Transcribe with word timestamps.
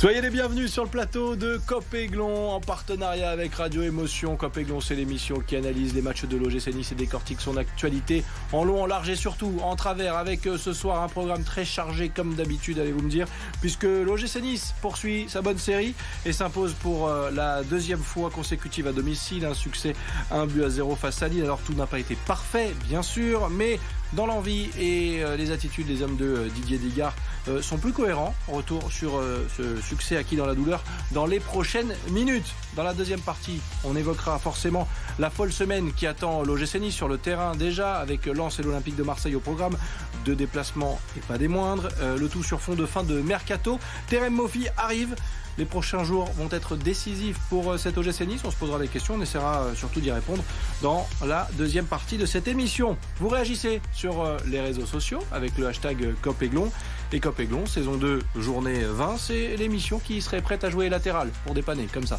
Soyez 0.00 0.22
les 0.22 0.30
bienvenus 0.30 0.72
sur 0.72 0.84
le 0.84 0.88
plateau 0.88 1.36
de 1.36 1.60
Copéglon 1.66 2.52
en 2.52 2.60
partenariat 2.62 3.28
avec 3.28 3.54
Radio 3.56 3.82
Émotion. 3.82 4.34
Copéglon, 4.34 4.80
c'est 4.80 4.94
l'émission 4.94 5.40
qui 5.46 5.56
analyse 5.56 5.94
les 5.94 6.00
matchs 6.00 6.24
de 6.24 6.38
l'OGC 6.38 6.74
Nice 6.74 6.92
et 6.92 6.94
décortique 6.94 7.42
son 7.42 7.58
actualité 7.58 8.24
en 8.54 8.64
long, 8.64 8.84
en 8.84 8.86
large 8.86 9.10
et 9.10 9.14
surtout 9.14 9.58
en 9.62 9.76
travers 9.76 10.16
avec 10.16 10.46
euh, 10.46 10.56
ce 10.56 10.72
soir 10.72 11.02
un 11.02 11.08
programme 11.08 11.44
très 11.44 11.66
chargé 11.66 12.08
comme 12.08 12.34
d'habitude, 12.34 12.78
allez-vous 12.78 13.02
me 13.02 13.10
dire, 13.10 13.26
puisque 13.60 13.82
l'OGC 13.82 14.40
Nice 14.40 14.74
poursuit 14.80 15.26
sa 15.28 15.42
bonne 15.42 15.58
série 15.58 15.94
et 16.24 16.32
s'impose 16.32 16.72
pour 16.72 17.08
euh, 17.08 17.30
la 17.30 17.62
deuxième 17.62 18.02
fois 18.02 18.30
consécutive 18.30 18.86
à 18.86 18.92
domicile. 18.92 19.44
Un 19.44 19.52
succès, 19.52 19.92
un 20.30 20.46
but 20.46 20.64
à 20.64 20.70
zéro 20.70 20.96
face 20.96 21.22
à 21.22 21.28
Lille. 21.28 21.44
Alors 21.44 21.60
tout 21.60 21.74
n'a 21.74 21.86
pas 21.86 21.98
été 21.98 22.16
parfait, 22.26 22.74
bien 22.88 23.02
sûr, 23.02 23.50
mais 23.50 23.78
dans 24.12 24.26
l'envie 24.26 24.70
et 24.78 25.22
euh, 25.22 25.36
les 25.36 25.50
attitudes 25.50 25.86
des 25.86 26.02
hommes 26.02 26.16
de 26.16 26.48
Didier 26.54 26.78
Digard 26.78 27.14
sont 27.62 27.78
plus 27.78 27.92
cohérents. 27.92 28.34
Retour 28.48 28.92
sur 28.92 29.20
ce 29.56 29.80
succès 29.80 30.16
acquis 30.16 30.36
dans 30.36 30.44
la 30.46 30.54
douleur 30.54 30.84
dans 31.12 31.26
les 31.26 31.40
prochaines 31.40 31.94
minutes. 32.10 32.54
Dans 32.76 32.82
la 32.82 32.92
deuxième 32.92 33.20
partie, 33.20 33.60
on 33.82 33.96
évoquera 33.96 34.38
forcément 34.38 34.86
la 35.18 35.30
folle 35.30 35.52
semaine 35.52 35.92
qui 35.92 36.06
attend 36.06 36.42
l'OGC 36.42 36.76
Nice 36.76 36.94
sur 36.94 37.08
le 37.08 37.18
terrain 37.18 37.56
déjà 37.56 37.96
avec 37.96 38.26
Lens 38.26 38.58
et 38.58 38.62
l'Olympique 38.62 38.96
de 38.96 39.02
Marseille 39.02 39.34
au 39.34 39.40
programme. 39.40 39.76
Deux 40.24 40.34
déplacements 40.34 41.00
et 41.16 41.20
pas 41.20 41.38
des 41.38 41.48
moindres. 41.48 41.88
Euh, 42.00 42.18
le 42.18 42.28
tout 42.28 42.42
sur 42.42 42.60
fond 42.60 42.74
de 42.74 42.86
fin 42.86 43.02
de 43.02 43.20
mercato. 43.20 43.78
Terem 44.08 44.34
Mofi 44.34 44.68
arrive. 44.76 45.14
Les 45.60 45.66
prochains 45.66 46.04
jours 46.04 46.24
vont 46.38 46.48
être 46.52 46.74
décisifs 46.74 47.38
pour 47.50 47.72
euh, 47.72 47.76
cet 47.76 47.98
OGC 47.98 48.22
Nice. 48.22 48.40
On 48.46 48.50
se 48.50 48.56
posera 48.56 48.78
des 48.78 48.88
questions, 48.88 49.16
on 49.16 49.20
essaiera 49.20 49.60
euh, 49.60 49.74
surtout 49.74 50.00
d'y 50.00 50.10
répondre 50.10 50.42
dans 50.80 51.06
la 51.22 51.46
deuxième 51.58 51.84
partie 51.84 52.16
de 52.16 52.24
cette 52.24 52.48
émission. 52.48 52.96
Vous 53.18 53.28
réagissez 53.28 53.82
sur 53.92 54.38
les 54.46 54.62
réseaux 54.62 54.86
sociaux 54.86 55.18
avec 55.30 55.58
le 55.58 55.66
hashtag 55.66 56.14
COPEGLON. 56.22 56.72
Et 57.12 57.20
Copéglon, 57.20 57.66
saison 57.66 57.96
2, 57.96 58.20
journée 58.36 58.84
20, 58.84 59.18
c'est 59.18 59.56
l'émission 59.58 59.98
qui 59.98 60.22
serait 60.22 60.40
prête 60.40 60.64
à 60.64 60.70
jouer 60.70 60.88
latéral 60.88 61.28
pour 61.44 61.52
dépanner, 61.52 61.88
comme 61.92 62.06
ça. 62.06 62.18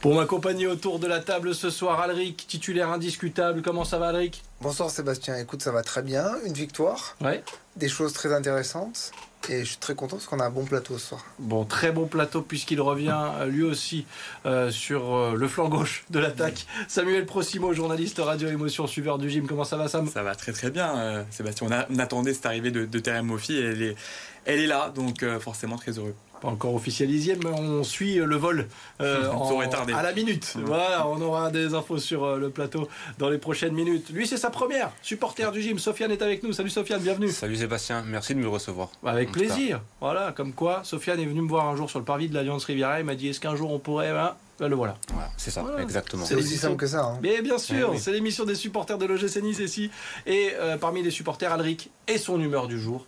Pour 0.00 0.14
m'accompagner 0.14 0.68
autour 0.68 1.00
de 1.00 1.08
la 1.08 1.18
table 1.18 1.52
ce 1.52 1.68
soir, 1.68 2.00
Alric, 2.00 2.46
titulaire 2.46 2.90
indiscutable. 2.90 3.60
Comment 3.60 3.84
ça 3.84 3.98
va, 3.98 4.10
Alric? 4.10 4.44
Bonsoir 4.62 4.90
Sébastien. 4.90 5.38
Écoute, 5.38 5.62
ça 5.62 5.72
va 5.72 5.82
très 5.82 6.02
bien. 6.02 6.34
Une 6.44 6.52
victoire. 6.52 7.16
Ouais. 7.22 7.42
Des 7.76 7.88
choses 7.88 8.12
très 8.12 8.34
intéressantes. 8.34 9.10
Et 9.48 9.60
je 9.60 9.70
suis 9.70 9.78
très 9.78 9.94
content 9.94 10.16
parce 10.16 10.26
qu'on 10.26 10.38
a 10.38 10.44
un 10.44 10.50
bon 10.50 10.66
plateau 10.66 10.98
ce 10.98 11.08
soir. 11.08 11.24
Bon, 11.38 11.64
très 11.64 11.92
bon 11.92 12.06
plateau 12.06 12.42
puisqu'il 12.42 12.78
revient 12.82 13.18
euh, 13.38 13.46
lui 13.46 13.62
aussi 13.62 14.04
euh, 14.44 14.70
sur 14.70 15.14
euh, 15.14 15.34
le 15.34 15.48
flanc 15.48 15.70
gauche 15.70 16.04
de 16.10 16.18
l'attaque. 16.18 16.66
Samuel 16.88 17.24
Prosimo, 17.24 17.72
journaliste 17.72 18.18
radio 18.18 18.48
émotion, 18.48 18.86
suiveur 18.86 19.16
du 19.16 19.30
gym. 19.30 19.46
Comment 19.46 19.64
ça 19.64 19.78
va, 19.78 19.88
Sam? 19.88 20.06
Ça 20.08 20.22
va 20.22 20.34
très 20.34 20.52
très 20.52 20.70
bien, 20.70 21.24
Sébastien. 21.30 21.66
On, 21.90 21.98
attendait 21.98 22.34
cette 22.34 22.44
arrivée 22.44 22.70
de, 22.70 22.84
de 22.84 22.98
Terem 22.98 23.24
Mofi 23.24 23.54
et 23.54 23.64
elle 23.64 23.82
est, 23.82 23.96
elle 24.44 24.60
est 24.60 24.66
là, 24.66 24.92
donc 24.94 25.24
forcément 25.40 25.76
très 25.76 25.92
heureux 25.92 26.14
pas 26.40 26.48
encore 26.48 26.74
officialisé, 26.74 27.36
mais 27.36 27.50
on 27.50 27.84
suit 27.84 28.16
le 28.16 28.36
vol 28.36 28.66
euh, 29.00 29.30
à 29.94 30.02
la 30.02 30.12
minute. 30.12 30.56
Voilà, 30.64 31.06
on 31.06 31.20
aura 31.20 31.50
des 31.50 31.74
infos 31.74 31.98
sur 31.98 32.24
euh, 32.24 32.38
le 32.38 32.50
plateau 32.50 32.88
dans 33.18 33.28
les 33.28 33.38
prochaines 33.38 33.74
minutes. 33.74 34.10
Lui, 34.10 34.26
c'est 34.26 34.36
sa 34.36 34.50
première 34.50 34.90
supporter 35.02 35.52
du 35.52 35.62
gym. 35.62 35.78
Sofiane 35.78 36.10
est 36.10 36.22
avec 36.22 36.42
nous. 36.42 36.52
Salut 36.52 36.70
Sofiane, 36.70 37.00
bienvenue. 37.00 37.30
Salut 37.30 37.56
Sébastien, 37.56 38.02
merci 38.06 38.34
de 38.34 38.40
me 38.40 38.48
recevoir. 38.48 38.88
Avec 39.04 39.32
plaisir. 39.32 39.80
Voilà, 40.00 40.32
comme 40.32 40.52
quoi, 40.52 40.80
Sofiane 40.84 41.20
est 41.20 41.26
venu 41.26 41.42
me 41.42 41.48
voir 41.48 41.68
un 41.68 41.76
jour 41.76 41.90
sur 41.90 41.98
le 41.98 42.04
parvis 42.04 42.28
de 42.28 42.34
l'Alliance 42.34 42.64
Riviera. 42.64 43.00
Il 43.00 43.06
m'a 43.06 43.14
dit 43.14 43.28
est-ce 43.28 43.40
qu'un 43.40 43.56
jour 43.56 43.72
on 43.72 43.78
pourrait. 43.78 44.10
Hein 44.10 44.34
ben, 44.60 44.68
le 44.68 44.76
voilà. 44.76 44.94
c'est 45.38 45.50
ça, 45.50 45.64
exactement. 45.80 46.26
C'est 46.26 46.34
aussi 46.34 46.58
simple 46.58 46.76
que 46.76 46.86
ça. 46.86 47.02
Hein. 47.02 47.18
Mais 47.22 47.40
bien 47.40 47.56
sûr, 47.56 47.92
eh 47.94 47.98
c'est 47.98 48.12
l'émission 48.12 48.44
des 48.44 48.54
supporters 48.54 48.98
de 48.98 49.06
l'OGC 49.06 49.42
Nice 49.42 49.58
ici. 49.58 49.90
Et 50.26 50.50
euh, 50.54 50.76
parmi 50.76 51.02
les 51.02 51.10
supporters, 51.10 51.50
Alric 51.50 51.90
et 52.06 52.18
son 52.18 52.38
humeur 52.38 52.68
du 52.68 52.78
jour. 52.78 53.06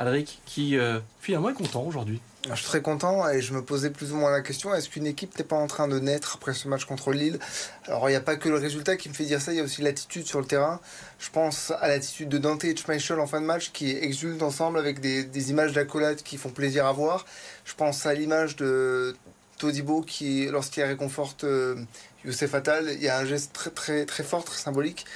Alric 0.00 0.40
qui 0.46 0.76
finalement 1.20 1.50
est 1.50 1.54
content 1.54 1.82
aujourd'hui. 1.82 2.20
Je 2.48 2.54
suis 2.54 2.64
très 2.64 2.80
content 2.80 3.28
et 3.28 3.42
je 3.42 3.52
me 3.52 3.62
posais 3.62 3.90
plus 3.90 4.12
ou 4.12 4.16
moins 4.16 4.30
la 4.30 4.40
question 4.40 4.74
est-ce 4.74 4.88
qu'une 4.88 5.06
équipe 5.06 5.38
n'est 5.38 5.44
pas 5.44 5.56
en 5.56 5.66
train 5.66 5.88
de 5.88 5.98
naître 5.98 6.36
après 6.36 6.54
ce 6.54 6.68
match 6.68 6.86
contre 6.86 7.12
Lille? 7.12 7.38
Alors 7.84 8.08
il 8.08 8.12
n'y 8.12 8.16
a 8.16 8.22
pas 8.22 8.36
que 8.36 8.48
le 8.48 8.56
résultat 8.56 8.96
qui 8.96 9.10
me 9.10 9.14
fait 9.14 9.26
dire 9.26 9.42
ça, 9.42 9.52
il 9.52 9.58
y 9.58 9.60
a 9.60 9.62
aussi 9.62 9.82
l'attitude 9.82 10.26
sur 10.26 10.40
le 10.40 10.46
terrain. 10.46 10.80
Je 11.18 11.28
pense 11.30 11.70
à 11.80 11.88
l'attitude 11.88 12.30
de 12.30 12.38
Dante 12.38 12.64
et 12.64 12.74
Schmeichel 12.74 13.20
en 13.20 13.26
fin 13.26 13.42
de 13.42 13.46
match 13.46 13.72
qui 13.72 13.90
exultent 13.90 14.42
ensemble 14.42 14.78
avec 14.78 15.00
des, 15.00 15.50
images 15.50 15.72
d'accolade 15.72 16.22
qui 16.22 16.38
font 16.38 16.48
plaisir 16.48 16.86
à 16.86 16.92
voir. 16.92 17.26
Je 17.66 17.74
pense 17.74 18.06
à 18.06 18.14
l'image 18.14 18.56
de 18.56 19.14
Todibo 19.58 20.00
qui, 20.00 20.46
lorsqu'il 20.46 20.82
réconforte 20.84 21.44
euh, 21.44 21.76
Youssef 22.24 22.54
Attal, 22.54 22.90
il 22.92 23.02
y 23.02 23.08
a 23.08 23.18
un 23.18 23.24
geste 23.24 23.52
très 23.52 23.70
très 23.70 24.06
très 24.06 24.22
fort, 24.22 24.44
très 24.44 24.58
symbolique. 24.58 25.06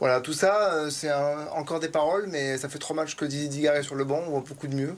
Voilà, 0.00 0.20
tout 0.20 0.32
ça, 0.32 0.74
euh, 0.74 0.90
c'est 0.90 1.12
encore 1.12 1.80
des 1.80 1.88
paroles, 1.88 2.26
mais 2.28 2.58
ça 2.58 2.68
fait 2.68 2.78
trois 2.78 2.96
matchs 2.96 3.16
que 3.16 3.24
Didier 3.24 3.48
Digard 3.48 3.76
est 3.76 3.82
sur 3.82 3.94
le 3.94 4.04
banc, 4.04 4.22
on 4.26 4.30
voit 4.30 4.44
beaucoup 4.46 4.66
de 4.66 4.74
mieux 4.74 4.96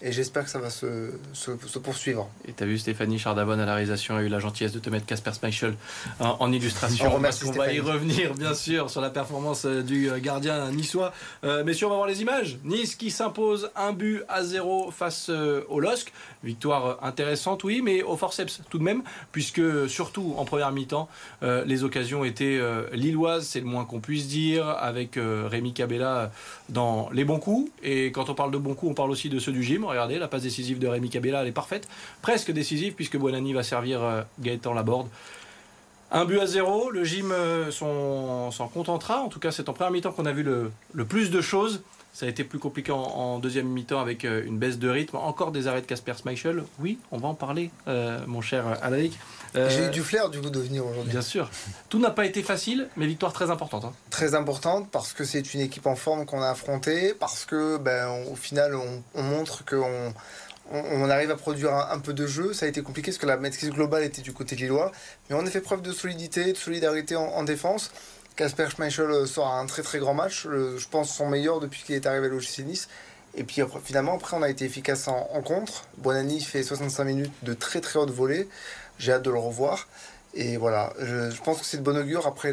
et 0.00 0.12
j'espère 0.12 0.44
que 0.44 0.50
ça 0.50 0.60
va 0.60 0.70
se, 0.70 1.12
se, 1.32 1.78
poursuivre. 1.78 2.28
Et 2.46 2.52
tu 2.52 2.62
as 2.62 2.66
vu 2.66 2.78
Stéphanie 2.78 3.18
Chardavon 3.18 3.52
à 3.52 3.56
la 3.64 3.74
réalisation 3.74 4.16
a 4.16 4.22
eu 4.22 4.28
la 4.28 4.38
gentillesse 4.38 4.72
de 4.72 4.78
te 4.78 4.90
mettre 4.90 5.06
Casper 5.06 5.32
Schmeichel 5.32 5.74
en, 6.20 6.52
illustration. 6.52 7.12
On, 7.12 7.16
on 7.16 7.52
va 7.52 7.72
y 7.72 7.80
revenir 7.80 8.34
bien 8.34 8.54
sûr 8.54 8.90
sur 8.90 9.00
la 9.00 9.10
performance 9.10 9.64
euh, 9.64 9.82
du 9.82 10.08
euh, 10.08 10.18
gardien 10.20 10.70
niçois. 10.70 11.12
Euh, 11.42 11.64
messieurs, 11.64 11.86
on 11.86 11.90
va 11.90 11.96
voir 11.96 12.08
les 12.08 12.22
images. 12.22 12.58
Nice 12.64 12.94
qui 12.94 13.10
s'impose 13.10 13.70
un 13.74 13.92
but 13.92 14.22
à 14.28 14.44
zéro 14.44 14.90
face 14.92 15.30
au 15.30 15.80
LOSC. 15.80 16.12
Victoire 16.44 17.02
intéressante, 17.02 17.64
oui, 17.64 17.80
mais 17.82 18.02
au 18.02 18.16
forceps 18.16 18.60
tout 18.70 18.78
de 18.78 18.84
même, 18.84 19.02
puisque 19.32 19.88
surtout 19.88 20.34
en 20.36 20.44
première 20.44 20.70
mi-temps, 20.70 21.08
les 21.42 21.82
occasions 21.82 22.24
étaient 22.24 22.60
lilloises, 22.92 23.46
c'est 23.46 23.58
le 23.58 23.66
moins 23.66 23.84
qu'on 23.84 23.98
puisse 23.98 24.28
dire, 24.28 24.68
avec 24.68 25.18
Rémi 25.18 25.72
Cabella 25.72 26.30
dans 26.68 27.10
les 27.12 27.24
bons 27.24 27.40
coups. 27.40 27.70
Et 27.82 28.12
quand 28.12 28.30
on 28.30 28.34
parle 28.34 28.52
de 28.52 28.58
bons 28.58 28.74
coups, 28.74 28.92
on 28.92 28.94
parle 28.94 29.10
aussi 29.10 29.28
de 29.28 29.40
ceux 29.40 29.50
du 29.50 29.64
gym. 29.64 29.87
Regardez, 29.88 30.18
la 30.18 30.28
passe 30.28 30.42
décisive 30.42 30.78
de 30.78 30.86
Rémi 30.86 31.08
Cabella, 31.08 31.40
elle 31.40 31.48
est 31.48 31.52
parfaite. 31.52 31.88
Presque 32.20 32.50
décisive, 32.52 32.92
puisque 32.92 33.16
Buonani 33.16 33.54
va 33.54 33.62
servir 33.62 34.02
euh, 34.02 34.22
Gaëtan 34.38 34.74
Laborde. 34.74 35.08
Un 36.10 36.24
but 36.26 36.40
à 36.40 36.46
zéro, 36.46 36.90
le 36.90 37.04
gym 37.04 37.32
euh, 37.32 37.70
s'en 37.70 38.68
contentera. 38.68 39.20
En 39.22 39.28
tout 39.28 39.40
cas, 39.40 39.50
c'est 39.50 39.68
en 39.68 39.72
première 39.72 39.90
mi-temps 39.90 40.12
qu'on 40.12 40.26
a 40.26 40.32
vu 40.32 40.42
le, 40.42 41.04
plus 41.04 41.30
de 41.30 41.40
choses. 41.40 41.82
Ça 42.12 42.26
a 42.26 42.28
été 42.28 42.44
plus 42.44 42.58
compliqué 42.58 42.92
en, 42.92 43.38
deuxième 43.38 43.66
mi-temps 43.66 44.00
avec 44.00 44.24
euh, 44.24 44.44
une 44.44 44.58
baisse 44.58 44.78
de 44.78 44.88
rythme. 44.88 45.16
Encore 45.16 45.52
des 45.52 45.66
arrêts 45.68 45.80
de 45.80 45.86
Casper 45.86 46.14
Schmeichel. 46.20 46.64
Oui, 46.80 46.98
on 47.10 47.18
va 47.18 47.28
en 47.28 47.34
parler, 47.34 47.70
mon 48.26 48.40
cher 48.40 48.66
Alaric. 48.82 49.18
Euh, 49.56 49.68
J'ai 49.70 49.86
eu 49.86 49.90
du 49.90 50.02
flair 50.02 50.28
du 50.28 50.40
coup 50.40 50.50
de 50.50 50.60
venir 50.60 50.86
aujourd'hui. 50.86 51.10
Bien 51.10 51.22
sûr. 51.22 51.50
Tout 51.88 51.98
n'a 51.98 52.10
pas 52.10 52.26
été 52.26 52.42
facile, 52.42 52.88
mais 52.96 53.06
victoire 53.06 53.32
très 53.32 53.50
importante. 53.50 53.84
Hein. 53.84 53.92
Très 54.10 54.34
importante 54.34 54.90
parce 54.90 55.12
que 55.12 55.24
c'est 55.24 55.54
une 55.54 55.60
équipe 55.60 55.86
en 55.86 55.96
forme 55.96 56.26
qu'on 56.26 56.42
a 56.42 56.50
affrontée, 56.50 57.14
parce 57.14 57.44
que 57.44 57.78
ben, 57.78 58.08
au 58.30 58.36
final 58.36 58.74
on, 59.14 59.22
montre 59.22 59.64
qu'on 59.64 60.12
on, 60.72 61.10
arrive 61.10 61.30
à 61.30 61.36
produire 61.36 61.74
un, 61.74 61.98
peu 61.98 62.12
de 62.12 62.26
jeu. 62.26 62.52
Ça 62.52 62.66
a 62.66 62.68
été 62.68 62.82
compliqué 62.82 63.10
parce 63.10 63.18
que 63.18 63.26
la 63.26 63.36
maîtrise 63.36 63.70
globale 63.70 64.04
était 64.04 64.22
du 64.22 64.32
côté 64.32 64.56
lillois. 64.56 64.92
Mais 65.28 65.36
on 65.36 65.46
a 65.46 65.50
fait 65.50 65.60
preuve 65.60 65.82
de 65.82 65.92
solidité, 65.92 66.52
de 66.52 66.58
solidarité 66.58 67.16
en 67.16 67.42
défense. 67.42 67.90
Casper 68.38 68.68
Schmeichel 68.70 69.10
euh, 69.10 69.26
sort 69.26 69.52
un 69.52 69.66
très 69.66 69.82
très 69.82 69.98
grand 69.98 70.14
match, 70.14 70.44
je 70.44 70.88
pense 70.88 71.12
son 71.12 71.28
meilleur 71.28 71.58
depuis 71.58 71.82
qu'il 71.82 71.96
est 71.96 72.06
arrivé 72.06 72.26
à 72.26 72.28
l'OGC 72.30 72.60
Nice. 72.60 72.88
Et 73.34 73.42
puis 73.42 73.60
finalement, 73.84 74.14
après, 74.14 74.36
on 74.36 74.42
a 74.42 74.48
été 74.48 74.64
efficace 74.64 75.08
en, 75.08 75.42
contre. 75.42 75.84
Bonani 75.98 76.40
fait 76.40 76.62
65 76.62 77.04
minutes 77.04 77.32
de 77.42 77.52
très 77.52 77.80
très 77.80 77.98
haute 77.98 78.10
volée. 78.10 78.48
J'ai 78.98 79.12
hâte 79.12 79.22
de 79.22 79.30
le 79.30 79.38
revoir. 79.38 79.86
Et 80.34 80.56
voilà, 80.56 80.92
je, 81.00 81.40
pense 81.42 81.58
que 81.60 81.64
c'est 81.64 81.78
de 81.78 81.82
bon 81.82 81.96
augure 81.96 82.26
après 82.26 82.52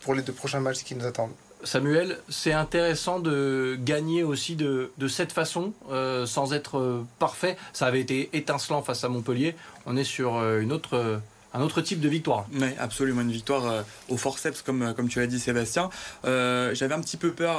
pour 0.00 0.14
les 0.14 0.22
deux 0.22 0.32
prochains 0.32 0.60
matchs 0.60 0.82
qui 0.82 0.94
nous 0.94 1.06
attendent. 1.06 1.32
Samuel, 1.64 2.18
c'est 2.28 2.52
intéressant 2.52 3.18
de 3.18 3.78
gagner 3.80 4.22
aussi 4.22 4.56
de, 4.56 4.90
cette 5.08 5.32
façon, 5.32 5.72
euh, 5.90 6.26
sans 6.26 6.52
être 6.52 6.78
euh, 6.78 7.06
parfait. 7.18 7.56
Ça 7.72 7.86
avait 7.86 8.00
été 8.00 8.30
étincelant 8.32 8.82
face 8.82 9.04
à 9.04 9.08
Montpellier. 9.08 9.56
On 9.86 9.96
est 9.96 10.04
sur 10.04 10.36
une 10.58 10.72
autre 10.72 11.20
un 11.54 11.62
autre 11.62 11.80
type 11.80 12.00
de 12.00 12.08
victoire. 12.08 12.46
Oui, 12.52 12.68
absolument, 12.78 13.22
une 13.22 13.32
victoire 13.32 13.66
euh, 13.66 13.82
au 14.08 14.16
forceps, 14.16 14.62
comme, 14.62 14.82
euh, 14.82 14.92
comme 14.92 15.08
tu 15.08 15.20
as 15.20 15.26
dit, 15.26 15.40
Sébastien. 15.40 15.88
Euh, 16.24 16.74
j'avais 16.74 16.94
un 16.94 17.00
petit 17.00 17.16
peu 17.16 17.32
peur 17.32 17.58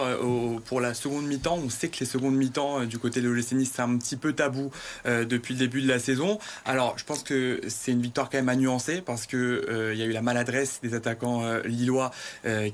pour 0.66 0.82
la 0.82 0.94
seconde 0.94 1.26
mi-temps. 1.26 1.60
On 1.64 1.70
sait 1.70 1.90
que 1.90 2.00
les 2.00 2.06
secondes 2.06 2.36
mi-temps 2.36 2.86
du 2.86 3.00
côté 3.00 3.22
de 3.22 3.30
l'OGC 3.30 3.66
c'est 3.66 3.82
un 3.82 3.98
petit 3.98 4.16
peu 4.16 4.34
tabou 4.34 4.72
depuis 5.06 5.54
le 5.54 5.60
début 5.60 5.82
de 5.82 5.88
la 5.88 6.00
saison. 6.00 6.40
Alors, 6.66 6.98
je 6.98 7.04
pense 7.04 7.24
que 7.24 7.62
c'est 7.68 7.92
une 7.92 8.02
victoire 8.02 8.30
quand 8.30 8.38
même 8.38 8.50
à 8.50 8.56
nuancer 8.56 9.02
parce 9.02 9.26
que 9.26 9.92
il 9.94 9.98
y 9.98 10.04
a 10.04 10.06
eu 10.06 10.12
la 10.12 10.22
maladresse 10.22 10.80
des 10.82 10.94
attaquants 10.94 11.44
lillois 11.66 12.12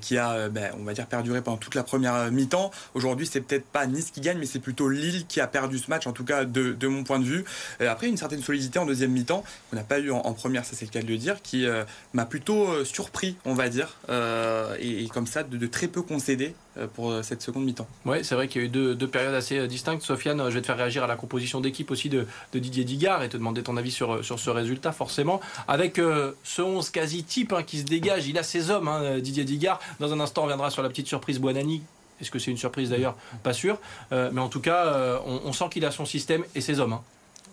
qui 0.00 0.18
a, 0.18 0.48
ben, 0.48 0.72
on 0.78 0.84
va 0.84 0.92
dire, 0.92 1.06
perduré 1.06 1.42
pendant 1.42 1.56
toute 1.56 1.74
la 1.74 1.82
première 1.82 2.30
mi-temps. 2.30 2.70
Aujourd'hui, 2.94 3.26
c'est 3.26 3.40
peut-être 3.40 3.66
pas 3.66 3.86
Nice 3.86 4.10
qui 4.10 4.20
gagne, 4.20 4.38
mais 4.38 4.46
c'est 4.46 4.58
plutôt 4.58 4.88
Lille 4.88 5.26
qui 5.26 5.40
a 5.40 5.46
perdu 5.46 5.78
ce 5.78 5.88
match, 5.88 6.06
en 6.06 6.12
tout 6.12 6.24
cas 6.24 6.44
de, 6.44 6.72
de 6.72 6.88
mon 6.88 7.04
point 7.04 7.18
de 7.18 7.24
vue. 7.24 7.44
après, 7.80 8.08
une 8.08 8.16
certaine 8.16 8.42
solidité 8.42 8.78
en 8.78 8.86
deuxième 8.86 9.12
mi-temps 9.12 9.44
qu'on 9.70 9.76
n'a 9.76 9.84
pas 9.84 9.98
eu 9.98 10.10
en, 10.10 10.18
en 10.18 10.32
première, 10.32 10.64
ça 10.64 10.72
c'est 10.74 10.84
le 10.84 10.90
cas 10.90 11.05
de 11.06 11.16
dire, 11.16 11.42
qui 11.42 11.66
euh, 11.66 11.84
m'a 12.12 12.26
plutôt 12.26 12.68
euh, 12.68 12.84
surpris, 12.84 13.36
on 13.44 13.54
va 13.54 13.68
dire, 13.68 13.96
euh, 14.08 14.76
et, 14.80 15.06
comme 15.08 15.26
ça, 15.26 15.42
de, 15.42 15.66
très 15.66 15.88
peu 15.88 16.02
concéder 16.02 16.54
pour 16.94 17.14
cette 17.22 17.40
seconde 17.40 17.64
mi-temps. 17.64 17.88
Oui, 18.04 18.18
c'est 18.22 18.34
vrai 18.34 18.48
qu'il 18.48 18.60
y 18.60 18.64
a 18.64 18.66
eu 18.66 18.70
deux, 18.70 19.08
périodes 19.08 19.34
assez 19.34 19.66
distinctes. 19.66 20.02
Sofiane, 20.02 20.42
je 20.50 20.54
vais 20.54 20.60
te 20.60 20.66
faire 20.66 20.76
réagir 20.76 21.02
à 21.04 21.06
la 21.06 21.16
composition 21.16 21.60
d'équipe 21.62 21.90
aussi 21.90 22.10
de, 22.10 22.26
Didier 22.52 22.84
Digard 22.84 23.22
et 23.22 23.30
te 23.30 23.36
demander 23.38 23.62
ton 23.62 23.78
avis 23.78 23.90
sur, 23.90 24.22
sur 24.22 24.38
ce 24.38 24.50
résultat, 24.50 24.92
forcément. 24.92 25.40
Avec 25.68 25.96
ce 25.96 26.62
11 26.62 26.90
quasi 26.90 27.24
type 27.24 27.54
hein, 27.54 27.62
qui 27.62 27.78
se 27.78 27.84
dégage, 27.84 28.26
il 28.28 28.36
a 28.36 28.42
ses 28.42 28.70
hommes, 28.70 28.88
hein, 28.88 29.18
Didier 29.20 29.44
Digard. 29.44 29.80
Dans 30.00 30.12
un 30.12 30.20
instant, 30.20 30.42
on 30.42 30.44
reviendra 30.44 30.70
sur 30.70 30.82
la 30.82 30.90
petite 30.90 31.06
surprise 31.06 31.40
Buonani 31.40 31.82
Est-ce 32.20 32.30
que 32.30 32.38
c'est 32.38 32.50
une 32.50 32.58
surprise 32.58 32.90
d'ailleurs? 32.90 33.16
Pas 33.42 33.54
sûr. 33.54 33.78
mais 34.10 34.40
en 34.40 34.48
tout 34.48 34.60
cas, 34.60 35.20
on, 35.24 35.52
sent 35.52 35.66
qu'il 35.70 35.84
a 35.86 35.90
son 35.90 36.04
système 36.04 36.44
et 36.54 36.60
ses 36.60 36.78
hommes. 36.78 36.92
Hein. 36.92 37.02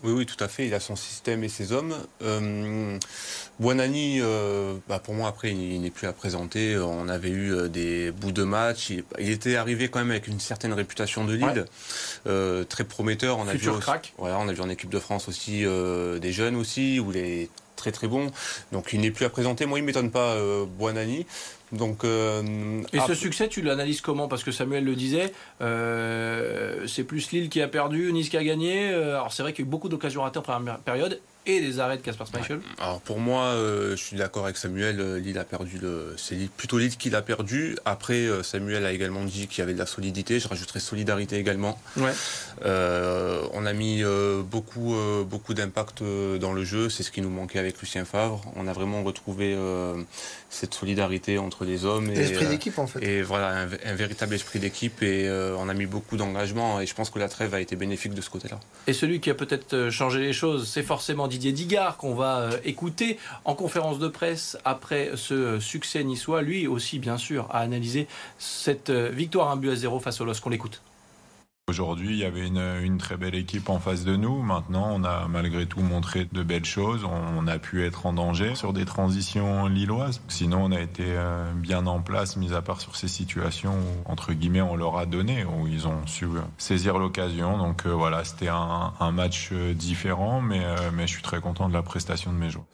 Oui, 0.04 0.12
oui, 0.12 0.26
tout 0.26 0.42
à 0.44 0.48
fait. 0.48 0.68
Il 0.68 0.74
a 0.74 0.80
son 0.82 0.96
système 0.96 1.44
et 1.44 1.50
ses 1.50 1.72
hommes. 1.72 1.96
Euh, 2.22 3.00
Buonani, 3.60 4.20
euh, 4.20 4.76
bah, 4.90 5.00
pour 5.00 5.14
moi, 5.14 5.30
après, 5.30 5.52
il, 5.52 5.82
n'est 5.82 5.90
plus 5.92 6.08
à 6.08 6.14
présenter. 6.14 6.78
On 6.78 7.08
avait 7.08 7.30
eu 7.30 7.54
euh, 7.54 7.68
des 7.70 8.12
bouts 8.12 8.32
de 8.32 8.44
match. 8.44 8.90
Il, 8.90 9.30
était 9.30 9.56
arrivé 9.56 9.88
quand 9.88 10.00
même 10.00 10.12
avec 10.12 10.28
une 10.28 10.40
certaine 10.40 10.74
réputation 10.74 11.24
de 11.24 11.34
lead, 11.34 11.66
euh, 12.28 12.64
très 12.66 12.84
prometteur. 12.84 13.38
On 13.38 13.48
a 13.48 13.54
vu 13.54 13.70
crack. 13.80 14.14
Voilà, 14.18 14.40
on 14.40 14.48
a 14.50 14.54
vu 14.54 14.62
en 14.62 14.70
équipe 14.70 14.90
de 14.90 15.00
France 15.00 15.30
aussi 15.30 15.64
des 15.64 16.32
jeunes 16.32 16.56
aussi, 16.56 17.00
où 17.00 17.12
il 17.12 17.18
est 17.18 17.50
très 17.76 17.92
très 17.92 18.08
bon. 18.08 18.32
Donc 18.72 18.92
il 18.92 19.02
n'est 19.02 19.12
plus 19.12 19.26
à 19.26 19.30
présenter. 19.30 19.66
Moi, 19.66 19.80
il 19.80 19.86
m'étonne 19.86 20.12
pas, 20.12 20.36
Buonani. 20.78 21.26
Donc, 21.74 22.04
euh, 22.04 22.82
et 22.94 23.00
ce 23.00 23.16
succès, 23.16 23.48
tu 23.48 23.62
l'analyses 23.62 24.02
comment? 24.02 24.28
Parce 24.28 24.44
que 24.44 24.52
Samuel 24.52 24.86
le 24.86 24.96
disait, 24.96 25.34
euh, 25.62 26.86
c'est 26.88 27.04
plus 27.04 27.32
Lille 27.32 27.50
qui 27.50 27.62
a 27.62 27.68
perdu, 27.68 28.14
Nice 28.14 28.30
qui 28.30 28.38
a 28.38 28.44
gagné. 28.44 28.92
Euh, 28.92 29.16
alors 29.16 29.34
c'est 29.34 29.42
vrai 29.42 29.54
qu'il 29.54 29.66
y 29.66 29.68
a 29.68 29.68
eu 29.68 29.72
beaucoup 29.72 29.90
d'occasions 29.90 30.22
ratées 30.22 30.40
en 30.40 30.44
première 30.44 30.80
période 30.80 31.20
et 31.46 31.60
des 31.60 31.80
arrêts 31.80 31.98
de 31.98 32.02
Casper 32.02 32.24
Schmeichel 32.26 32.60
Alors 32.80 33.02
pour 33.02 33.20
moi, 33.20 33.44
euh, 33.46 33.92
je 33.92 34.02
suis 34.02 34.16
d'accord 34.16 34.46
avec 34.46 34.58
Samuel. 34.58 35.00
Euh, 35.00 35.20
Lille 35.20 35.38
a 35.38 35.44
perdu 35.44 35.78
le. 35.78 36.14
C'est 36.18 36.38
plutôt 36.56 36.78
Lille 36.78 36.96
qui 36.96 37.10
l'a 37.10 37.22
perdu. 37.22 37.78
Après, 37.86 38.14
euh, 38.14 38.44
Samuel 38.44 38.86
a 38.86 38.92
également 38.92 39.24
dit 39.26 39.48
qu'il 39.48 39.60
y 39.60 39.62
avait 39.62 39.74
de 39.74 39.80
la 39.80 39.86
solidité. 39.86 40.40
Je 40.40 40.48
rajouterai 40.48 40.80
solidarité 40.80 41.38
également. 41.38 41.80
Ouais. 41.98 42.12
on 42.66 43.66
a 43.66 43.74
mis 43.74 44.04
beaucoup, 44.50 44.96
beaucoup 45.26 45.54
d'impact 45.54 46.04
dans 46.40 46.54
le 46.54 46.64
jeu. 46.64 46.90
C'est 46.90 47.04
ce 47.04 47.12
qui 47.12 47.22
nous 47.22 47.30
manquait 47.30 47.60
avec 47.60 47.80
Lucien 47.80 48.06
Favre. 48.06 48.42
On 48.56 48.68
a 48.68 48.74
vraiment 48.74 49.04
retrouvé 49.04 49.58
cette 50.50 50.74
solidarité 50.74 51.38
entre 51.38 51.66
les 51.66 51.86
hommes. 51.86 52.10
Et, 52.10 52.16
L'esprit 52.16 52.46
d'équipe 52.48 52.78
en 52.80 52.88
fait. 52.88 53.04
Et 53.04 53.22
voilà, 53.22 53.68
un, 53.86 53.96
véritable 53.96 54.34
esprit 54.36 54.60
d'équipe. 54.60 55.02
Et 55.04 55.30
on 55.58 55.68
a 55.68 55.74
mis 55.74 55.86
beaucoup 55.86 56.18
d'engagement. 56.18 56.80
Et 56.80 56.86
je 56.86 56.94
pense 56.94 57.10
que 57.10 57.20
la 57.20 57.30
trêve 57.30 57.54
a 57.54 57.60
été 57.60 57.76
bénéfique 57.76 58.14
de 58.14 58.22
ce 58.22 58.30
côté-là. 58.30 58.60
Et 58.88 58.94
celui 58.94 59.20
qui 59.20 59.30
a 59.30 59.36
peut-être 59.36 59.90
changé 59.90 60.20
les 60.20 60.34
choses, 60.34 60.68
c'est 60.68 60.84
forcément 60.84 61.28
Didier 61.34 61.52
Digard 61.52 61.98
qu'on 61.98 62.14
va 62.14 62.38
euh, 62.38 62.58
écouter 62.64 63.18
en 63.44 63.56
conférence 63.56 63.98
de 63.98 64.08
presse 64.08 64.56
après 64.66 65.12
ce 65.16 65.60
succès 65.60 66.04
niçois. 66.04 66.44
Lui 66.44 66.68
aussi, 66.68 67.00
bien 67.00 67.18
sûr, 67.18 67.48
a 67.50 67.60
analysé 67.60 68.08
cette 68.38 68.92
euh, 68.92 69.10
victoire 69.10 69.50
1 69.50 69.56
but 69.56 69.72
à 69.72 69.76
0 69.76 70.00
face 70.00 70.22
au 70.22 70.26
LOSC. 70.26 70.46
On 70.46 70.50
l'écoute. 70.52 70.82
Aujourd'hui, 71.70 72.10
il 72.10 72.18
y 72.18 72.26
avait 72.26 72.46
une, 72.46 72.98
très 72.98 73.16
belle 73.16 73.36
équipe 73.36 73.70
en 73.70 73.80
face 73.80 74.04
de 74.04 74.18
nous. 74.18 74.42
Maintenant, 74.42 74.90
on 74.92 75.06
a 75.06 75.30
malgré 75.30 75.66
tout 75.66 75.80
montré 75.80 76.28
de 76.30 76.44
belles 76.44 76.66
choses. 76.66 77.06
On, 77.06 77.48
a 77.48 77.58
pu 77.58 77.86
être 77.86 78.06
en 78.06 78.12
danger 78.12 78.54
sur 78.56 78.74
des 78.74 78.84
transitions 78.84 79.68
lilloises. 79.68 80.20
Sinon, 80.28 80.66
on 80.66 80.72
a 80.74 80.82
été 80.82 81.06
euh, 81.06 81.54
bien 81.54 81.88
en 81.88 82.02
place, 82.02 82.36
mis 82.36 82.54
à 82.54 82.62
part 82.62 82.82
sur 82.82 82.98
ces 82.98 83.08
situations 83.08 83.76
où, 83.76 84.12
entre 84.12 84.34
guillemets, 84.34 84.60
on 84.60 84.76
leur 84.76 84.98
a 84.98 85.06
donné, 85.06 85.46
où 85.46 85.66
ils 85.66 85.88
ont 85.88 86.06
su 86.06 86.28
saisir 86.58 86.98
l'occasion. 86.98 87.58
Donc 87.58 87.86
euh, 87.86 87.92
voilà, 87.92 88.26
c'était 88.26 88.50
un, 88.50 89.12
match 89.14 89.52
euh, 89.54 89.74
différent, 89.74 90.42
mais, 90.42 90.66
mais 90.92 91.08
je 91.08 91.14
suis 91.14 91.24
très 91.24 91.40
content 91.40 91.70
de 91.70 91.74
la 91.74 91.82
prestation 91.82 92.34
de 92.34 92.38
mes 92.38 92.50
joueurs. 92.50 92.66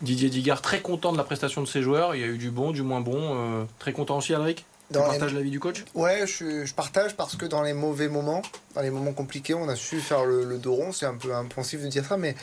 Didier 0.00 0.30
Digard, 0.30 0.62
très 0.62 0.80
content 0.80 1.12
de 1.12 1.18
la 1.18 1.24
prestation 1.24 1.60
de 1.60 1.68
ses 1.68 1.82
joueurs. 1.82 2.14
Il 2.14 2.22
y 2.22 2.24
a 2.24 2.28
eu 2.28 2.38
du 2.38 2.50
bon, 2.50 2.70
du 2.70 2.80
moins 2.80 3.02
bon. 3.02 3.66
très 3.78 3.92
content 3.92 4.16
aussi, 4.16 4.32
Alric? 4.32 4.64
Tu 4.92 4.98
partages 4.98 5.34
l'avis 5.34 5.50
du 5.50 5.60
coach? 5.60 5.84
Ouais, 5.94 6.26
je, 6.26 6.72
partage 6.72 7.16
parce 7.16 7.36
que 7.36 7.46
dans 7.46 7.62
les 7.62 7.72
mauvais 7.72 8.08
moments, 8.08 8.42
dans 8.74 8.82
les 8.82 8.90
moments 8.90 9.12
compliqués, 9.12 9.54
on 9.54 9.68
a 9.68 9.76
su 9.76 10.00
faire 10.00 10.24
le, 10.24 10.58
dos 10.58 10.74
rond. 10.74 10.92
C'est 10.92 11.06
un 11.06 11.16
peu 11.16 11.34
impensif 11.34 11.82
de 11.82 11.88
dire 11.88 12.04
ça, 12.04 12.16
mais 12.16 12.34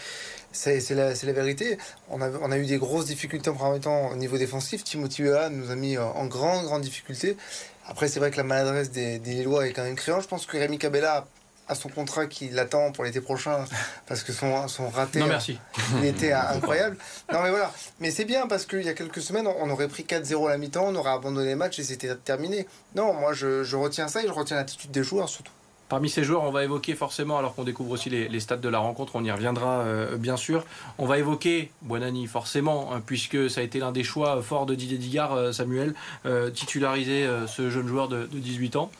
c'est 0.51 0.79
la, 0.91 1.13
la, 1.13 1.33
vérité. 1.33 1.77
On 2.09 2.21
a, 2.21 2.29
on 2.41 2.51
a 2.51 2.57
eu 2.57 2.65
des 2.65 2.77
grosses 2.77 3.05
difficultés 3.05 3.49
en 3.49 3.53
premier 3.53 3.79
temps 3.79 4.09
au 4.11 4.15
niveau 4.15 4.37
défensif. 4.37 4.83
Timothy 4.83 5.23
Weah 5.23 5.49
nous 5.49 5.71
a 5.71 5.75
mis 5.75 5.97
en 5.97 6.25
grande, 6.25 6.65
grande 6.65 6.81
difficulté. 6.81 7.37
Après, 7.87 8.07
c'est 8.07 8.19
vrai 8.19 8.31
que 8.31 8.37
la 8.37 8.43
maladresse 8.43 8.91
des, 8.91 9.19
des 9.19 9.31
Lillois 9.31 9.67
est 9.67 9.73
quand 9.73 9.83
même 9.83 9.95
créante. 9.95 10.23
Je 10.23 10.27
pense 10.27 10.45
que 10.45 10.57
Rémi 10.57 10.77
Cabella 10.77 11.27
à 11.67 11.75
son 11.75 11.89
contrat 11.89 12.27
qui 12.27 12.49
l'attend 12.49 12.91
pour 12.91 13.03
l'été 13.03 13.21
prochain 13.21 13.65
parce 14.07 14.23
que 14.23 14.33
son, 14.33 14.67
son 14.67 14.89
raté 14.89 15.19
non, 15.19 15.27
merci. 15.27 15.59
il 15.97 16.05
était 16.05 16.33
incroyable. 16.33 16.97
Non 17.31 17.41
mais 17.41 17.49
voilà. 17.49 17.71
Mais 17.99 18.11
c'est 18.11 18.25
bien 18.25 18.47
parce 18.47 18.65
qu'il 18.65 18.83
y 18.83 18.89
a 18.89 18.93
quelques 18.93 19.21
semaines 19.21 19.47
on 19.47 19.69
aurait 19.69 19.87
pris 19.87 20.03
4-0 20.03 20.47
à 20.47 20.49
la 20.51 20.57
mi-temps 20.57 20.85
on 20.87 20.95
aurait 20.95 21.11
abandonné 21.11 21.51
le 21.51 21.55
match 21.55 21.79
et 21.79 21.83
c'était 21.83 22.13
terminé. 22.15 22.67
Non 22.95 23.13
moi 23.13 23.33
je, 23.33 23.63
je 23.63 23.75
retiens 23.75 24.07
ça 24.07 24.23
et 24.23 24.27
je 24.27 24.31
retiens 24.31 24.57
l'attitude 24.57 24.91
des 24.91 25.03
joueurs 25.03 25.29
surtout 25.29 25.51
Parmi 25.89 26.09
ces 26.09 26.23
joueurs, 26.23 26.43
on 26.43 26.51
va 26.51 26.63
évoquer 26.63 26.95
forcément, 26.95 27.37
alors 27.37 27.53
qu'on 27.55 27.63
découvre 27.63 27.91
aussi 27.91 28.09
les, 28.09 28.39
stades 28.39 28.61
de 28.61 28.69
la 28.69 28.79
rencontre, 28.79 29.15
on 29.15 29.23
y 29.23 29.31
reviendra 29.31 29.81
euh, 29.81 30.17
bien 30.17 30.37
sûr. 30.37 30.65
On 30.97 31.05
va 31.05 31.19
évoquer 31.19 31.71
Buonani 31.81 32.25
forcément, 32.25 32.93
hein, 32.93 33.01
puisque 33.05 33.49
ça 33.49 33.61
a 33.61 33.63
été 33.63 33.79
l'un 33.79 33.91
des 33.91 34.03
choix 34.03 34.41
forts 34.41 34.65
de 34.65 34.75
Didier 34.75 34.97
Digard, 34.97 35.33
euh, 35.33 35.51
Samuel, 35.51 35.93
euh, 36.25 36.49
titulariser 36.49 37.27
ce 37.47 37.69
jeune 37.69 37.87
joueur 37.87 38.07
de, 38.07 38.27
18 38.31 38.75
ans. 38.75 38.91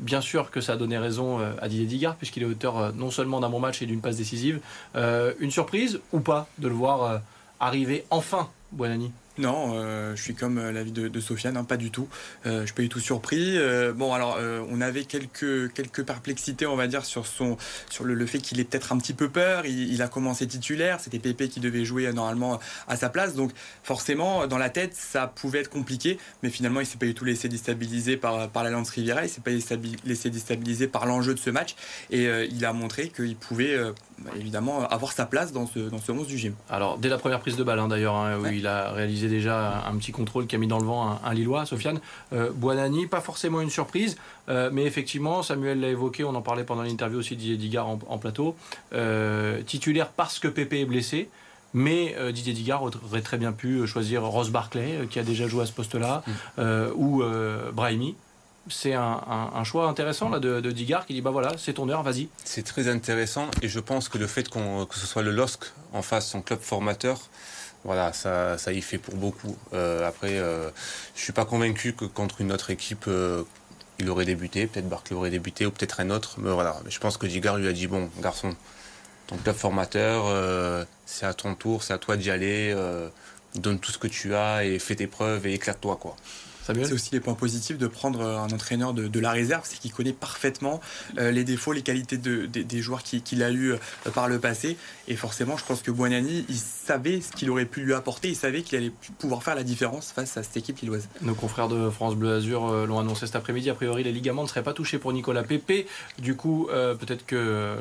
bien 0.00 0.20
sûr 0.20 0.50
que 0.50 0.60
ça 0.60 0.74
a 0.74 0.76
donné 0.76 0.98
raison 0.98 1.40
à 1.60 1.68
Didier 1.68 1.86
Digard, 1.86 2.16
puisqu'il 2.16 2.42
est 2.42 2.46
auteur 2.46 2.92
non 2.94 3.10
seulement 3.10 3.40
d'un 3.40 3.48
bon 3.48 3.60
match 3.60 3.82
et 3.82 3.86
d'une 3.86 4.00
passe 4.00 4.16
décisive. 4.16 4.60
une 4.94 5.50
surprise 5.50 6.00
ou 6.12 6.20
pas 6.20 6.46
de 6.58 6.68
le 6.68 6.74
voir 6.74 7.20
arriver 7.60 8.04
enfin, 8.10 8.48
Buonani 8.72 9.12
non, 9.38 9.72
euh, 9.74 10.14
je 10.14 10.22
suis 10.22 10.34
comme 10.34 10.58
euh, 10.58 10.72
l'avis 10.72 10.92
de, 10.92 11.08
de 11.08 11.20
Sofiane, 11.20 11.56
hein, 11.56 11.64
pas 11.64 11.78
du 11.78 11.90
tout. 11.90 12.06
Euh, 12.44 12.60
je 12.60 12.66
suis 12.66 12.74
pas 12.74 12.82
du 12.82 12.90
tout 12.90 13.00
surpris. 13.00 13.58
bon, 13.94 14.12
alors, 14.12 14.38
on 14.70 14.80
avait 14.80 15.04
quelques 15.04 15.72
quelques 15.72 16.04
perplexités, 16.04 16.66
on 16.66 16.76
va 16.76 16.86
dire, 16.86 17.04
sur 17.04 17.26
son 17.26 17.56
sur 17.90 18.04
le, 18.04 18.26
fait 18.26 18.38
qu'il 18.38 18.60
ait 18.60 18.64
peut-être 18.64 18.92
un 18.92 18.98
petit 18.98 19.14
peu 19.14 19.28
peur. 19.28 19.64
Il, 19.66 20.02
a 20.02 20.08
commencé 20.08 20.46
titulaire, 20.46 21.00
c'était 21.00 21.18
Pépé 21.18 21.48
qui 21.48 21.60
devait 21.60 21.84
jouer 21.84 22.12
normalement 22.12 22.60
à 22.88 22.96
sa 22.96 23.08
place, 23.08 23.34
donc 23.34 23.52
forcément, 23.82 24.46
dans 24.46 24.58
la 24.58 24.70
tête, 24.70 24.94
ça 24.94 25.26
pouvait 25.26 25.60
être 25.60 25.70
compliqué. 25.70 26.18
Mais 26.42 26.50
finalement, 26.50 26.80
il 26.80 26.86
s'est 26.86 26.98
pas 26.98 27.06
du 27.06 27.14
tout 27.14 27.24
laissé 27.24 27.48
déstabiliser 27.48 28.16
par 28.16 28.50
par 28.50 28.64
la 28.64 28.70
Lance 28.70 28.90
Riviera, 28.90 29.24
il 29.24 29.28
s'est 29.28 29.40
pas 29.40 29.50
laissé 30.04 30.30
déstabiliser 30.30 30.88
par 30.88 31.06
l'enjeu 31.06 31.34
de 31.34 31.38
ce 31.38 31.50
match, 31.50 31.74
et 32.10 32.28
il 32.50 32.64
a 32.64 32.72
montré 32.72 33.08
qu'il 33.08 33.36
pouvait 33.36 33.78
évidemment 34.36 34.86
avoir 34.88 35.12
sa 35.12 35.26
place 35.26 35.52
dans 35.52 35.66
ce 35.66 35.78
dans 35.78 35.98
ce 35.98 36.12
monstre 36.12 36.30
du 36.30 36.38
gym. 36.38 36.54
Alors, 36.68 36.98
dès 36.98 37.08
la 37.08 37.18
première 37.18 37.40
prise 37.40 37.56
de 37.56 37.64
balle, 37.64 37.78
hein, 37.78 37.88
d'ailleurs, 37.88 38.16
hein, 38.16 38.38
où 38.38 38.46
il 38.46 38.66
a 38.66 38.92
réalisé 38.92 39.21
déjà 39.28 39.84
un, 39.86 39.96
petit 39.96 40.12
contrôle 40.12 40.46
qui 40.46 40.56
a 40.56 40.58
mis 40.58 40.66
dans 40.66 40.78
le 40.78 40.84
vent 40.84 41.18
un, 41.22 41.34
Lillois, 41.34 41.66
Sofiane. 41.66 42.00
Euh, 42.32 42.50
Buonani, 42.50 43.06
pas 43.06 43.20
forcément 43.20 43.60
une 43.60 43.70
surprise, 43.70 44.16
euh, 44.48 44.70
mais 44.72 44.84
effectivement, 44.84 45.42
Samuel 45.42 45.80
l'a 45.80 45.88
évoqué, 45.88 46.24
on 46.24 46.34
en 46.34 46.42
parlait 46.42 46.64
pendant 46.64 46.82
l'interview 46.82 47.18
aussi 47.18 47.36
Didier 47.36 47.56
Digard 47.56 47.88
en, 47.88 48.18
plateau, 48.18 48.56
euh, 48.92 49.62
titulaire 49.62 50.08
parce 50.08 50.38
que 50.38 50.48
Pépé 50.48 50.80
est 50.80 50.86
blessé. 50.86 51.28
Mais 51.74 52.14
Didier 52.34 52.52
Digard 52.52 52.82
aurait 52.82 53.22
très 53.22 53.38
bien 53.38 53.52
pu 53.52 53.86
choisir 53.86 54.22
Ross 54.22 54.50
Barclay, 54.50 55.06
qui 55.08 55.18
a 55.18 55.22
déjà 55.22 55.48
joué 55.48 55.62
à 55.62 55.66
ce 55.66 55.72
poste-là, 55.72 56.22
mm. 56.58 56.62
ou 56.94 57.22
Brahimi 57.72 58.14
c'est 58.68 58.94
un, 58.94 59.64
choix 59.64 59.88
intéressant 59.88 60.28
là, 60.28 60.38
de, 60.38 60.60
de 60.60 60.70
Digard 60.70 61.06
qui 61.06 61.14
dit 61.14 61.20
bah 61.20 61.30
voilà, 61.30 61.52
c'est 61.58 61.74
ton 61.74 61.88
heure, 61.88 62.02
vas-y. 62.02 62.28
C'est 62.44 62.62
très 62.62 62.88
intéressant 62.88 63.48
et 63.60 63.68
je 63.68 63.80
pense 63.80 64.08
que 64.08 64.18
le 64.18 64.26
fait 64.26 64.48
que 64.48 64.94
ce 64.94 65.06
soit 65.06 65.22
le 65.22 65.30
LOSC 65.30 65.72
en 65.92 66.02
face, 66.02 66.28
son 66.28 66.42
club 66.42 66.60
formateur, 66.60 67.18
voilà, 67.84 68.12
ça, 68.12 68.72
y 68.72 68.80
fait 68.80 68.98
pour 68.98 69.14
beaucoup. 69.14 69.56
Euh, 69.72 70.06
après, 70.06 70.38
euh, 70.38 70.70
je 71.16 71.22
suis 71.22 71.32
pas 71.32 71.44
convaincu 71.44 71.94
que 71.94 72.04
contre 72.04 72.40
une 72.40 72.52
autre 72.52 72.70
équipe, 72.70 73.06
euh, 73.08 73.42
il 73.98 74.08
aurait 74.08 74.24
débuté. 74.24 74.66
Peut-être 74.66 74.88
Barclay 74.88 75.16
aurait 75.16 75.30
débuté 75.30 75.66
ou 75.66 75.70
peut-être 75.70 76.00
un 76.00 76.10
autre. 76.10 76.36
Mais 76.38 76.50
voilà, 76.50 76.76
je 76.88 76.98
pense 76.98 77.16
que 77.16 77.26
Digard 77.26 77.56
lui 77.58 77.68
a 77.68 77.72
dit 77.72 77.88
bon, 77.88 78.08
garçon, 78.20 78.54
ton 79.26 79.36
club 79.36 79.56
formateur, 79.56 80.24
euh, 80.26 80.84
c'est 81.06 81.26
à 81.26 81.34
ton 81.34 81.54
tour, 81.54 81.82
c'est 81.82 81.92
à 81.92 81.98
toi 81.98 82.16
d'y 82.16 82.30
aller. 82.30 82.74
donne 83.54 83.78
tout 83.80 83.92
ce 83.92 83.98
que 83.98 84.06
tu 84.08 84.34
as 84.34 84.64
et 84.64 84.78
fais 84.78 84.96
tes 84.96 85.06
preuves 85.06 85.46
et 85.46 85.54
éclate-toi 85.54 85.96
quoi. 85.96 86.16
C'est 86.64 86.92
aussi 86.92 87.10
les 87.12 87.20
points 87.20 87.34
positifs 87.34 87.78
de 87.78 87.86
prendre 87.86 88.20
euh, 88.20 88.38
un 88.38 88.50
entraîneur 88.50 88.94
de, 88.94 89.20
la 89.20 89.30
réserve, 89.30 89.62
c'est 89.64 89.78
qu'il 89.78 89.92
connaît 89.92 90.12
parfaitement 90.12 90.80
euh, 91.18 91.30
les 91.30 91.44
défauts, 91.44 91.72
les 91.72 91.82
qualités 91.82 92.16
des 92.16 92.82
joueurs 92.82 93.02
qu'il 93.02 93.42
a 93.42 93.50
eu 93.50 93.72
euh, 93.72 94.10
par 94.14 94.28
le 94.28 94.38
passé. 94.38 94.76
Et 95.08 95.16
forcément, 95.16 95.56
je 95.56 95.64
pense 95.64 95.82
que 95.82 95.90
Buonani, 95.90 96.44
il 96.48 96.56
savait 96.56 97.20
ce 97.20 97.32
qu'il 97.32 97.50
aurait 97.50 97.64
pu 97.64 97.80
lui 97.80 97.94
apporter, 97.94 98.28
il 98.28 98.36
savait 98.36 98.62
qu'il 98.62 98.78
allait 98.78 98.92
pouvoir 99.18 99.42
faire 99.42 99.54
la 99.54 99.64
différence 99.64 100.12
face 100.12 100.36
à 100.36 100.42
cette 100.42 100.56
équipe 100.56 100.78
lilloise. 100.78 101.08
Nos 101.20 101.34
confrères 101.34 101.68
de 101.68 101.90
France 101.90 102.14
Bleu 102.14 102.34
Azur 102.34 102.86
l'ont 102.86 102.98
annoncé 102.98 103.26
cet 103.26 103.36
après-midi. 103.36 103.70
A 103.70 103.74
priori, 103.74 104.04
les 104.04 104.12
ligaments 104.12 104.42
ne 104.42 104.48
seraient 104.48 104.62
pas 104.62 104.72
touchés 104.72 104.98
pour 104.98 105.12
Nicolas 105.12 105.42
Pépé. 105.42 105.86
Du 106.18 106.36
coup, 106.36 106.68
peut-être 106.70 107.26
que 107.26 107.76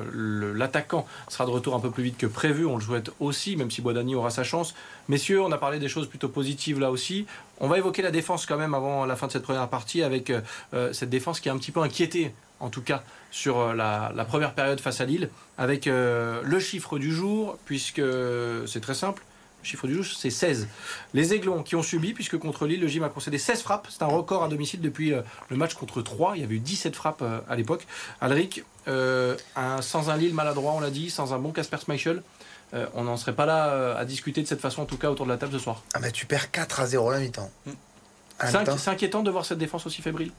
l'attaquant 0.56 1.06
sera 1.30 1.46
de 1.46 1.52
retour 1.52 1.76
un 1.76 1.80
peu 1.80 1.92
plus 1.92 2.04
vite 2.04 2.18
que 2.18 2.28
prévu. 2.28 2.66
On 2.66 2.78
le 2.78 2.82
souhaite 2.82 3.12
aussi, 3.20 3.56
même 3.56 3.72
si 3.72 3.82
Buonani 3.82 4.16
aura 4.16 4.30
sa 4.30 4.44
chance. 4.44 4.74
Messieurs, 5.08 5.42
on 5.42 5.52
a 5.52 5.58
parlé 5.58 5.80
des 5.80 5.90
choses 5.90 6.08
plutôt 6.08 6.30
positives 6.30 6.80
là 6.80 6.92
aussi. 6.92 7.26
On 7.64 7.68
va 7.68 7.78
évoquer 7.78 8.02
la 8.02 8.10
défense 8.10 8.48
quand 8.48 8.58
même 8.58 8.74
avant 8.74 9.06
la 9.06 9.16
fin 9.16 9.28
de 9.28 9.32
cette 9.32 9.44
première 9.44 9.70
partie 9.70 10.02
avec 10.02 10.32
euh, 10.32 10.42
euh, 10.74 10.94
cette 10.94 11.12
défense 11.12 11.40
qui 11.40 11.48
est 11.48 11.52
un 11.52 11.58
petit 11.60 11.72
peu 11.72 11.80
inquiétée 11.82 12.34
en 12.60 12.70
tout 12.72 12.82
cas 12.82 13.04
sur 13.30 13.60
euh, 13.60 13.74
la, 13.76 14.26
première 14.26 14.56
période 14.56 14.80
face 14.80 15.00
à 15.00 15.06
Lille, 15.06 15.30
avec 15.60 15.86
le 15.86 16.60
chiffre 16.60 16.98
du 16.98 17.14
jour, 17.14 17.58
puisque 17.66 18.02
c'est 18.66 18.82
très 18.82 18.96
simple. 18.96 19.24
Le 19.62 19.68
chiffre 19.68 19.86
du 19.86 19.94
jour, 19.94 20.06
c'est 20.06 20.32
16. 20.32 20.68
Les 21.14 21.36
Aiglons 21.36 21.62
qui 21.62 21.76
ont 21.76 21.84
subi, 21.84 22.14
puisque 22.14 22.38
contre 22.40 22.66
Lille, 22.66 22.82
le 22.82 22.88
gym 22.88 23.04
a 23.04 23.10
concédé 23.10 23.38
16 23.38 23.62
frappes. 23.62 23.88
C'est 23.92 24.02
un 24.02 24.08
record 24.08 24.44
à 24.44 24.48
domicile 24.48 24.82
depuis 24.82 25.14
le 25.50 25.56
match 25.56 25.76
contre 25.76 26.02
3. 26.02 26.36
Il 26.36 26.42
y 26.42 26.44
avait 26.44 26.56
eu 26.56 26.60
17 26.60 26.96
frappes 26.96 27.24
à 27.48 27.56
l'époque. 27.56 27.86
Alric, 28.22 28.64
sans 28.88 30.10
un 30.10 30.18
Lille 30.18 30.34
maladroit, 30.34 30.74
on 30.74 30.80
l'a 30.80 30.90
dit, 30.90 31.12
sans 31.12 31.34
un 31.34 31.38
bon 31.38 31.52
Casper 31.52 31.78
Schmeichel, 31.84 32.24
euh, 32.74 32.86
on 32.94 33.04
n'en 33.04 33.18
serait 33.18 33.36
pas 33.36 33.46
là 33.46 33.70
euh, 33.70 33.98
à 33.98 34.06
discuter 34.06 34.42
de 34.42 34.48
cette 34.48 34.62
façon, 34.62 34.82
en 34.82 34.86
tout 34.86 34.98
cas 34.98 35.10
autour 35.10 35.26
de 35.26 35.32
la 35.32 35.38
table 35.38 35.54
ce 35.54 35.60
soir. 35.60 35.84
Ah, 35.94 36.00
mais 36.00 36.12
tu 36.12 36.26
perds 36.26 36.52
4 36.52 36.80
à 36.80 36.86
0 36.88 37.10
à 37.10 37.14
la 37.14 37.20
mi-temps. 37.20 37.50
C'est 38.40 38.88
inquiétant 38.88 39.22
de 39.24 39.30
voir 39.30 39.46
cette 39.46 39.60
défense 39.60 39.86
aussi 39.86 40.02
fébrile 40.02 40.32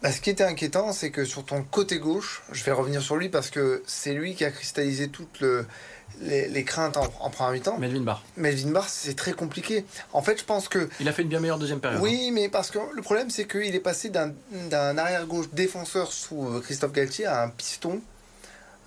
bah, 0.00 0.12
ce 0.12 0.20
qui 0.20 0.30
était 0.30 0.44
inquiétant, 0.44 0.92
c'est 0.92 1.10
que 1.10 1.24
sur 1.24 1.44
ton 1.44 1.64
côté 1.64 1.98
gauche, 1.98 2.42
je 2.52 2.62
vais 2.62 2.70
revenir 2.70 3.02
sur 3.02 3.16
lui 3.16 3.28
parce 3.28 3.50
que 3.50 3.82
c'est 3.88 4.12
lui 4.12 4.36
qui 4.36 4.44
a 4.44 4.52
cristallisé 4.52 5.08
toutes 5.08 5.42
les, 6.20 6.64
craintes 6.64 6.96
en, 6.96 7.08
en 7.18 7.30
première 7.30 7.52
mi-temps. 7.52 7.78
Melvin 7.78 8.02
Barr. 8.02 8.22
Melvin 8.36 8.70
Barr, 8.70 8.88
c'est 8.88 9.16
très 9.16 9.32
compliqué. 9.32 9.84
En 10.12 10.22
fait, 10.22 10.38
je 10.38 10.44
pense 10.44 10.68
que. 10.68 10.88
Il 11.00 11.08
a 11.08 11.12
fait 11.12 11.22
une 11.22 11.28
bien 11.28 11.40
meilleure 11.40 11.58
deuxième 11.58 11.80
période. 11.80 12.00
Oui, 12.00 12.30
mais 12.32 12.48
parce 12.48 12.70
que 12.70 12.78
le 12.94 13.02
problème, 13.02 13.28
c'est 13.30 13.48
qu'il 13.48 13.74
est 13.74 13.80
passé 13.80 14.10
d'un 14.10 14.98
arrière-gauche 14.98 15.48
défenseur 15.52 16.12
sous 16.12 16.46
euh, 16.46 16.60
Christophe 16.60 16.92
Galtier 16.92 17.26
à 17.26 17.42
un 17.42 17.48
piston 17.48 18.00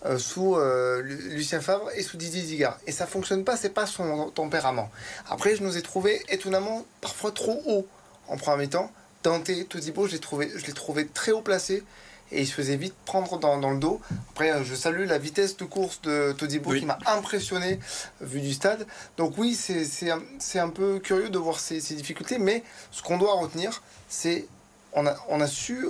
euh, 0.03 0.17
sous 0.17 0.55
euh, 0.55 1.03
Lucien 1.03 1.62
Favre 1.62 1.91
et 1.96 2.01
sous 2.01 2.17
Didier 2.17 2.41
Digard. 2.41 2.79
Et 2.88 2.91
ça 2.91 3.05
fonctionne 3.05 3.43
pas, 3.43 3.55
c'est 3.55 3.70
pas 3.70 3.86
son 3.86 4.31
tempérament. 4.31 4.89
Après, 5.29 5.55
je 5.55 5.62
nous 5.62 5.77
ai 5.77 5.84
trouvé 5.84 6.24
étonnamment 6.29 6.86
parfois 7.01 7.31
trop 7.31 7.62
haut 7.67 7.88
en 8.27 8.36
première 8.36 8.58
mi-temps. 8.58 8.91
Dante 9.22 9.51
Todibo, 9.70 10.08
je 10.08 10.13
l'ai 10.13 10.20
trouvé, 10.20 10.51
je 10.55 10.72
trouvé 10.72 11.05
très 11.05 11.31
haut 11.31 11.43
placé 11.43 11.84
et 12.31 12.41
il 12.41 12.48
se 12.48 12.53
faisait 12.53 12.77
vite 12.77 12.96
prendre 13.05 13.38
dans, 13.38 13.60
dans, 13.60 13.70
le 13.70 13.77
dos. 13.77 14.01
Après, 14.31 14.51
euh, 14.51 14.63
je 14.63 14.74
salue 14.74 15.05
la 15.05 15.20
vitesse 15.20 15.55
de 15.58 15.65
course 15.65 16.01
de 16.01 16.31
Todibo 16.31 16.72
qui 16.74 16.86
m'a 16.86 16.98
impressionné 17.05 17.79
vu 18.22 18.41
du 18.41 18.53
stade. 18.53 18.88
Donc 19.17 19.38
oui, 19.38 19.53
c'est 19.53 20.10
un, 20.10 20.22
un, 20.55 20.70
peu 20.70 20.98
curieux 20.98 21.29
de 21.29 21.38
voir 21.38 21.60
ces, 21.60 21.79
ces 21.79 21.93
difficultés, 21.93 22.39
mais 22.39 22.63
ce 22.91 23.03
qu'on 23.03 23.20
doit 23.20 23.36
retenir, 23.36 23.84
c'est 24.10 24.48
on 24.93 25.05
a, 25.05 25.15
on 25.29 25.39
a 25.39 25.48
su 25.48 25.86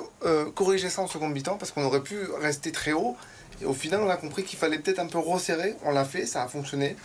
corriger 0.53 0.89
ça 0.89 1.01
en 1.01 1.07
seconde 1.07 1.31
mi-temps 1.31 1.57
parce 1.57 1.71
qu'on 1.71 1.83
aurait 1.83 2.03
pu 2.03 2.25
rester 2.39 2.71
très 2.73 2.91
haut 2.91 3.15
et 3.61 3.65
au 3.65 3.73
final, 3.73 4.01
on 4.01 4.09
a 4.09 4.17
compris 4.17 4.43
qu'il 4.43 4.57
fallait 4.57 4.79
peut-être 4.79 4.99
un 4.99 5.07
peu 5.07 5.19
resserrer. 5.19 5.75
On 5.85 5.91
l'a 5.91 6.05
fait, 6.05 6.25
ça 6.25 6.43
a 6.43 6.47
fonctionné. 6.47 6.95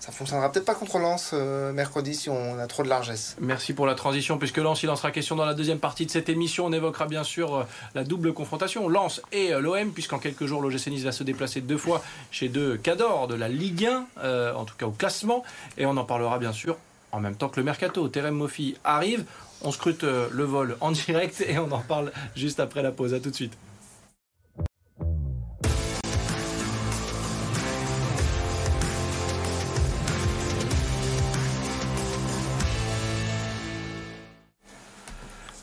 Ça 0.00 0.10
fonctionnera 0.12 0.50
peut-être 0.50 0.64
pas 0.64 0.74
contre 0.74 0.98
Lens 0.98 1.32
euh, 1.34 1.72
mercredi 1.72 2.14
si 2.14 2.30
on 2.30 2.58
a 2.58 2.66
trop 2.66 2.82
de 2.82 2.88
largesse. 2.88 3.36
Merci 3.40 3.74
pour 3.74 3.86
la 3.86 3.94
transition, 3.94 4.38
puisque 4.38 4.56
Lens, 4.56 4.82
il 4.82 4.90
en 4.90 4.96
question 4.96 5.36
dans 5.36 5.44
la 5.44 5.54
deuxième 5.54 5.78
partie 5.78 6.06
de 6.06 6.10
cette 6.10 6.28
émission. 6.28 6.66
On 6.66 6.72
évoquera 6.72 7.06
bien 7.06 7.24
sûr 7.24 7.54
euh, 7.54 7.64
la 7.94 8.04
double 8.04 8.32
confrontation, 8.32 8.88
Lens 8.88 9.20
et 9.32 9.52
euh, 9.52 9.60
l'OM, 9.60 9.92
puisqu'en 9.92 10.18
quelques 10.18 10.46
jours, 10.46 10.62
l'OGC 10.62 10.86
Nice 10.88 11.04
va 11.04 11.12
se 11.12 11.24
déplacer 11.24 11.60
deux 11.60 11.76
fois 11.76 12.02
chez 12.30 12.48
deux 12.48 12.78
cadors 12.78 13.28
de 13.28 13.34
la 13.34 13.48
Ligue 13.48 13.86
1, 14.22 14.54
en 14.54 14.64
tout 14.64 14.74
cas 14.76 14.86
au 14.86 14.92
classement. 14.92 15.42
Et 15.76 15.84
on 15.84 15.96
en 15.96 16.04
parlera 16.04 16.38
bien 16.38 16.52
sûr 16.52 16.76
en 17.12 17.20
même 17.20 17.36
temps 17.36 17.48
que 17.48 17.60
le 17.60 17.64
mercato. 17.64 18.08
Terem 18.08 18.34
Mofi 18.34 18.76
arrive. 18.84 19.24
On 19.62 19.72
scrute 19.72 20.04
le 20.04 20.44
vol 20.44 20.76
en 20.80 20.90
direct 21.06 21.42
et 21.46 21.58
on 21.58 21.70
en 21.72 21.80
parle 21.80 22.12
juste 22.36 22.60
après 22.60 22.82
la 22.82 22.92
pause. 22.92 23.14
À 23.14 23.20
tout 23.20 23.30
de 23.30 23.34
suite. 23.34 23.56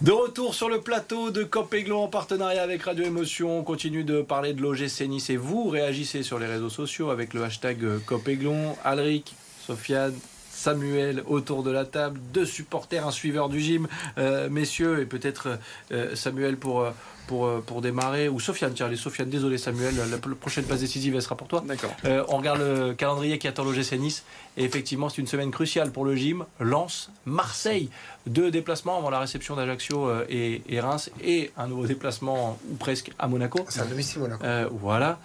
De 0.01 0.11
retour 0.11 0.53
sur 0.53 0.67
le 0.67 0.81
plateau 0.81 1.31
de 1.31 1.45
Copéglon 1.45 2.03
en 2.03 2.07
partenariat 2.09 2.61
avec 2.61 2.83
Radio 2.83 3.05
Émotion. 3.05 3.59
On 3.59 3.63
continue 3.63 4.03
de 4.03 4.21
parler 4.21 4.51
de 4.51 4.61
l'OGC 4.61 5.07
Nice 5.07 5.29
et 5.29 5.37
vous 5.37 5.69
réagissez 5.69 6.21
sur 6.21 6.37
les 6.37 6.47
réseaux 6.47 6.69
sociaux 6.69 7.11
avec 7.11 7.33
le 7.33 7.43
hashtag 7.43 8.03
Copéglon. 8.05 8.75
Alric, 8.83 9.33
Sofiane, 9.65 10.13
Samuel 10.55 11.21
autour 11.27 11.63
de 11.63 11.69
la 11.69 11.83
table, 11.83 12.19
deux 12.33 12.45
supporters, 12.45 13.05
un 13.05 13.11
suiveur 13.11 13.49
du 13.49 13.59
gym, 13.59 13.87
euh, 14.17 14.49
messieurs, 14.49 15.01
et 15.01 15.05
peut-être 15.05 15.59
euh, 15.91 16.15
Samuel 16.15 16.55
pour, 16.55 16.81
euh, 16.81 16.91
pour, 17.27 17.61
pour 17.63 17.81
démarrer, 17.81 18.29
ou 18.29 18.39
Sofiane, 18.39 18.73
tiens, 18.73 18.85
allez 18.85 18.95
Sofiane, 18.95 19.29
désolé 19.29 19.57
Samuel, 19.57 19.95
la, 20.09 20.17
prochaine 20.17 20.63
passe 20.63 20.79
décisive, 20.79 21.13
elle 21.13 21.21
sera 21.21 21.35
pour 21.35 21.49
toi. 21.49 21.63
D'accord. 21.67 21.93
on 22.29 22.37
regarde 22.37 22.59
le 22.59 22.93
calendrier 22.93 23.37
qui 23.37 23.47
attend 23.47 23.65
l'OGC 23.65 23.99
Nice, 23.99 24.23
et 24.55 24.63
effectivement, 24.63 25.09
c'est 25.09 25.21
une 25.21 25.27
semaine 25.27 25.51
cruciale 25.51 25.91
pour 25.91 26.05
le 26.05 26.15
gym. 26.15 26.45
Lens, 26.59 27.11
Marseille, 27.25 27.89
deux 28.25 28.49
déplacements 28.49 28.97
avant 28.97 29.09
la 29.09 29.19
réception 29.19 29.55
d'Ajaccio 29.55 30.09
et, 30.29 30.61
et, 30.69 30.79
Reims, 30.79 31.11
et 31.21 31.51
un 31.57 31.67
nouveau 31.67 31.85
déplacement, 31.85 32.57
ou 32.71 32.75
presque, 32.75 33.11
à 33.19 33.27
Monaco. 33.27 33.65
C'est 33.67 33.81
un 33.81 33.85
domicile 33.85 34.21
Monaco. 34.21 34.45
voilà. 34.79 35.19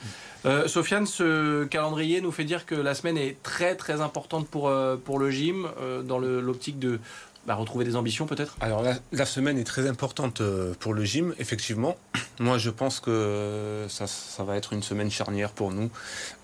Euh, 0.46 0.68
Sofiane, 0.68 1.06
ce 1.06 1.64
calendrier 1.64 2.20
nous 2.20 2.32
fait 2.32 2.44
dire 2.44 2.66
que 2.66 2.74
la 2.74 2.94
semaine 2.94 3.18
est 3.18 3.42
très 3.42 3.74
très 3.76 4.00
importante 4.00 4.48
pour, 4.48 4.68
euh, 4.68 4.96
pour 4.96 5.18
le 5.18 5.30
gym, 5.30 5.68
euh, 5.80 6.02
dans 6.02 6.18
l'optique 6.18 6.78
de 6.78 6.98
bah, 7.46 7.54
retrouver 7.54 7.84
des 7.84 7.96
ambitions 7.96 8.26
peut-être? 8.26 8.56
Alors 8.60 8.82
la, 9.12 9.26
semaine 9.26 9.58
est 9.58 9.64
très 9.64 9.88
importante 9.88 10.42
pour 10.78 10.94
le 10.94 11.04
gym, 11.04 11.34
effectivement. 11.38 11.96
Moi 12.40 12.58
je 12.58 12.70
pense 12.70 13.00
que 13.00 13.86
ça, 13.88 14.06
ça, 14.06 14.44
va 14.44 14.56
être 14.56 14.72
une 14.72 14.82
semaine 14.82 15.10
charnière 15.10 15.50
pour 15.50 15.72
nous 15.72 15.90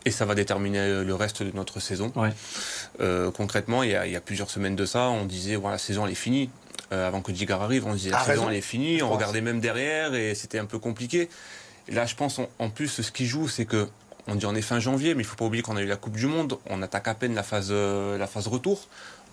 et 0.05 0.11
ça 0.11 0.25
va 0.25 0.35
déterminer 0.35 1.05
le 1.05 1.15
reste 1.15 1.43
de 1.43 1.53
notre 1.55 1.81
saison. 1.81 2.13
concrètement, 3.35 3.83
il 3.83 3.91
y, 3.91 3.95
a, 3.95 4.07
il 4.07 4.13
y, 4.13 4.17
a, 4.17 4.21
plusieurs 4.21 4.51
semaines 4.51 4.77
de 4.77 4.85
ça, 4.85 5.09
on 5.09 5.25
disait 5.25 5.57
voilà, 5.57 5.75
la 5.75 5.79
saison 5.79 6.07
elle 6.07 6.13
est 6.13 6.15
finie. 6.15 6.51
avant 6.91 7.23
que 7.23 7.33
Digar 7.33 7.63
arrive, 7.63 7.87
on 7.87 7.95
disait 7.95 8.11
la 8.11 8.25
saison 8.25 8.51
elle 8.51 8.57
est 8.57 8.61
finie, 8.61 9.03
on 9.03 9.11
regardait 9.11 9.41
même 9.41 9.61
derrière 9.61 10.15
et 10.15 10.35
c'était 10.35 10.59
un 10.59 10.67
peu 10.67 10.79
compliqué. 10.79 11.31
Là, 11.89 12.07
je 12.07 12.15
pense 12.15 12.41
en, 12.59 12.71
plus, 12.71 12.89
ce 12.89 13.13
qui 13.13 13.27
joue, 13.27 13.49
c'est 13.49 13.65
que 13.65 13.89
on 14.27 14.35
dit 14.35 14.47
on 14.47 14.55
est 14.55 14.63
fin 14.63 14.81
janvier, 14.81 15.15
mais 15.15 15.23
il 15.23 15.27
faut 15.27 15.37
pas 15.37 15.45
oublier 15.45 15.63
qu'on 15.63 15.77
a 15.77 15.83
eu 15.83 15.87
la 15.87 15.97
Coupe 15.97 16.17
du 16.17 16.27
Monde. 16.27 16.59
On 16.69 16.83
attaque 16.83 17.07
à 17.07 17.15
peine 17.15 17.35
la 17.35 17.45
phase, 17.45 17.69
euh, 17.71 18.27
retour. 18.47 18.89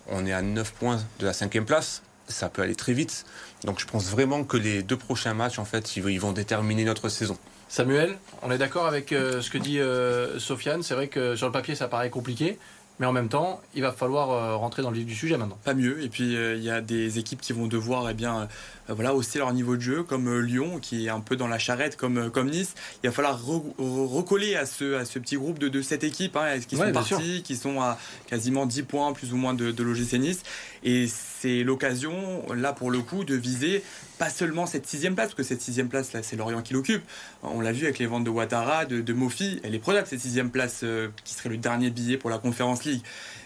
On 0.07 0.25
est 0.25 0.33
à 0.33 0.41
9 0.41 0.71
points 0.73 0.99
de 1.19 1.25
la 1.25 1.33
cinquième 1.33 1.65
place. 1.65 2.03
Ça 2.27 2.49
peut 2.49 2.61
aller 2.61 2.75
très 2.75 2.93
vite. 2.93 3.25
Donc 3.63 3.79
je 3.79 3.87
pense 3.87 4.05
vraiment 4.09 4.43
que 4.43 4.57
les 4.57 4.83
deux 4.83 4.97
prochains 4.97 5.33
matchs, 5.33 5.57
en 5.57 5.65
fait, 5.65 5.95
ils, 5.97 6.19
vont 6.19 6.31
déterminer 6.31 6.83
notre 6.83 7.09
saison. 7.09 7.37
Samuel, 7.69 8.17
on 8.43 8.51
est 8.51 8.57
d'accord 8.57 8.85
avec 8.85 9.11
euh, 9.11 9.41
ce 9.41 9.49
que 9.49 9.57
dit 9.57 9.79
euh, 9.79 10.39
Sofiane. 10.39 10.83
C'est 10.83 10.93
vrai 10.93 11.07
que 11.07 11.35
sur 11.35 11.47
le 11.47 11.51
papier, 11.51 11.73
ça 11.73 11.87
paraît 11.87 12.11
compliqué. 12.11 12.59
Mais 12.99 13.05
en 13.05 13.11
même 13.11 13.29
temps, 13.29 13.59
il 13.73 13.81
va 13.81 13.91
falloir 13.91 14.59
rentrer 14.59 14.81
dans 14.81 14.91
le 14.91 14.97
vif 14.97 15.05
du 15.05 15.15
sujet 15.15 15.37
maintenant. 15.37 15.57
Pas 15.63 15.73
mieux. 15.73 16.01
Et 16.03 16.09
puis, 16.09 16.33
il 16.33 16.63
y 16.63 16.69
a 16.69 16.79
des 16.79 17.17
équipes 17.17 17.41
qui 17.41 17.51
vont 17.51 17.67
devoir 17.67 18.09
eh 18.09 18.13
bien, 18.13 18.47
euh, 18.89 18.93
voilà, 18.93 19.15
hausser 19.15 19.39
leur 19.39 19.53
niveau 19.53 19.75
de 19.75 19.81
jeu, 19.81 20.03
comme 20.03 20.27
euh, 20.27 20.39
Lyon, 20.39 20.79
qui 20.81 21.05
est 21.05 21.09
un 21.09 21.21
peu 21.21 21.35
dans 21.35 21.47
la 21.47 21.57
charrette, 21.57 21.95
comme, 21.95 22.17
euh, 22.17 22.29
comme 22.29 22.49
Nice. 22.49 22.75
Il 23.03 23.07
va 23.07 23.13
falloir 23.13 23.39
recoller 23.45 24.55
à 24.55 24.65
ce, 24.65 24.95
à 24.95 25.05
ce 25.05 25.19
petit 25.19 25.37
groupe 25.37 25.59
de, 25.59 25.69
de 25.69 25.81
cette 25.81 26.03
équipe 26.03 26.35
hein, 26.35 26.59
qui 26.59 26.75
sont 26.75 26.91
partis, 26.91 27.43
qui 27.43 27.55
sont 27.55 27.81
à 27.81 27.97
quasiment 28.27 28.65
10 28.65 28.83
points 28.83 29.13
plus 29.13 29.33
ou 29.33 29.37
moins 29.37 29.53
de, 29.53 29.71
de 29.71 29.83
l'OGC 29.83 30.13
Nice. 30.19 30.43
Et 30.83 31.07
c'est 31.43 31.63
l'occasion, 31.63 32.41
là 32.55 32.71
pour 32.71 32.89
le 32.89 32.99
coup, 32.99 33.25
de 33.25 33.35
viser 33.35 33.83
pas 34.17 34.29
seulement 34.29 34.65
cette 34.65 34.87
sixième 34.87 35.13
place, 35.13 35.27
parce 35.27 35.35
que 35.35 35.43
cette 35.43 35.61
sixième 35.61 35.89
place, 35.89 36.13
là, 36.13 36.23
c'est 36.23 36.37
Lorient 36.37 36.61
qui 36.61 36.73
l'occupe. 36.73 37.03
On 37.41 37.59
l'a 37.59 37.73
vu 37.73 37.83
avec 37.83 37.99
les 37.99 38.05
ventes 38.05 38.23
de 38.23 38.29
Ouattara, 38.29 38.85
de, 38.85 39.01
de 39.01 39.13
Mofi, 39.13 39.59
elle 39.63 39.75
est 39.75 39.79
prenable 39.79 40.07
cette 40.07 40.21
sixième 40.21 40.51
place, 40.51 40.85
qui 41.25 41.33
serait 41.33 41.49
le 41.49 41.57
dernier 41.57 41.89
billet 41.89 42.17
pour 42.17 42.29
la 42.29 42.37
Conférence 42.37 42.85
League. 42.85 43.01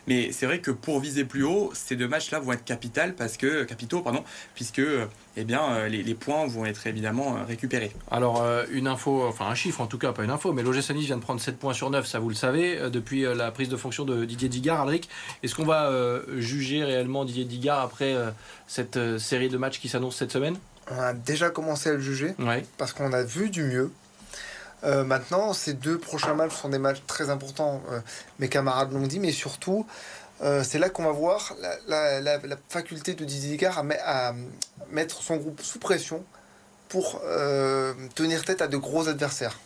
Mais 0.07 0.31
c'est 0.31 0.45
vrai 0.45 0.59
que 0.59 0.71
pour 0.71 0.99
viser 0.99 1.25
plus 1.25 1.43
haut, 1.43 1.71
ces 1.73 1.95
deux 1.95 2.07
matchs-là 2.07 2.39
vont 2.39 2.53
être 2.53 2.63
capital 2.63 3.13
parce 3.13 3.37
que, 3.37 3.63
capitaux, 3.63 4.01
pardon, 4.01 4.23
puisque 4.55 4.81
eh 5.39 5.43
bien, 5.43 5.61
euh, 5.73 5.87
les, 5.87 6.15
points 6.15 6.47
vont 6.47 6.65
être 6.65 6.87
évidemment 6.87 7.37
euh, 7.37 7.43
récupérés. 7.43 7.91
Alors, 8.09 8.41
euh, 8.41 8.63
une 8.71 8.87
info, 8.87 9.25
enfin 9.27 9.45
un 9.45 9.55
chiffre 9.55 9.81
en 9.81 9.87
tout 9.87 9.97
cas, 9.97 10.13
pas 10.13 10.23
une 10.23 10.31
info, 10.31 10.53
mais 10.53 10.63
l'OGC 10.63 10.91
Nice 10.91 11.05
vient 11.05 11.17
de 11.17 11.21
prendre 11.21 11.39
7 11.41 11.59
points 11.59 11.73
sur 11.73 11.89
9, 11.89 12.07
ça 12.07 12.19
vous 12.19 12.29
le 12.29 12.35
savez, 12.35 12.89
depuis 12.89 13.21
la 13.21 13.51
prise 13.51 13.69
de 13.69 13.77
fonction 13.77 14.05
de 14.05 14.25
Didier 14.25 14.49
Digard. 14.49 14.81
Alric, 14.81 15.09
est-ce 15.43 15.53
qu'on 15.53 15.65
va 15.65 15.91
juger 16.37 16.83
réellement 16.83 17.25
Didier 17.25 17.45
Digard 17.45 17.81
après 17.81 18.15
cette 18.67 19.17
série 19.19 19.49
de 19.49 19.57
matchs 19.57 19.79
qui 19.79 19.89
s'annonce 19.89 20.15
cette 20.15 20.31
semaine? 20.31 20.57
On 20.89 20.99
a 20.99 21.13
déjà 21.13 21.49
commencé 21.49 21.89
à 21.89 21.93
le 21.93 21.99
juger, 21.99 22.33
parce 22.77 22.93
qu'on 22.93 23.13
a 23.13 23.23
vu 23.23 23.49
du 23.49 23.63
mieux. 23.63 23.91
Euh, 24.84 25.03
maintenant, 25.03 25.53
ces 25.53 25.74
deux 25.74 25.98
prochains 25.98 26.34
matchs 26.34 26.55
sont 26.55 26.69
des 26.69 26.77
matchs 26.77 27.01
très 27.07 27.29
importants, 27.29 27.81
euh, 27.91 28.00
mes 28.39 28.48
camarades 28.48 28.91
l'ont 28.91 29.07
dit, 29.07 29.19
mais 29.19 29.31
surtout, 29.31 29.88
euh, 30.43 30.63
c'est 30.63 30.77
là 30.77 30.89
qu'on 30.89 31.03
va 31.03 31.12
voir 31.12 31.55
la, 31.88 32.39
faculté 32.69 33.15
de 33.15 33.25
Didier 33.25 33.51
Digard 33.51 33.84
à, 34.05 34.34
mettre 34.91 35.22
son 35.24 35.38
groupe 35.38 35.62
sous 35.62 35.79
pression 35.79 36.24
pour 36.89 37.22
tenir 38.15 38.46
tête 38.46 38.62
à 38.62 38.67
de 38.67 38.77
gros 38.77 39.10
adversaires. 39.10 39.60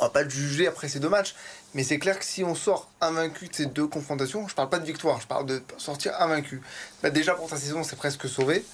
On 0.00 0.04
va 0.04 0.10
pas 0.10 0.22
le 0.22 0.30
juger 0.30 0.68
après 0.68 0.88
ces 0.88 1.00
deux 1.00 1.08
matchs, 1.08 1.34
mais 1.74 1.82
c'est 1.82 1.98
clair 1.98 2.18
que 2.18 2.24
si 2.24 2.44
on 2.44 2.54
sort 2.54 2.90
invaincu 3.00 3.48
de 3.48 3.54
ces 3.54 3.66
deux 3.66 3.86
confrontations, 3.86 4.46
je 4.46 4.54
parle 4.54 4.68
pas 4.68 4.78
de 4.78 4.84
victoire, 4.84 5.20
je 5.20 5.26
parle 5.26 5.46
de 5.46 5.62
sortir 5.78 6.12
invaincu. 6.20 6.60
Bah, 7.02 7.10
déjà 7.10 7.34
pour 7.34 7.48
ta 7.48 7.56
saison, 7.56 7.82
c'est 7.82 7.96
presque 7.96 8.28
sauvé. 8.28 8.64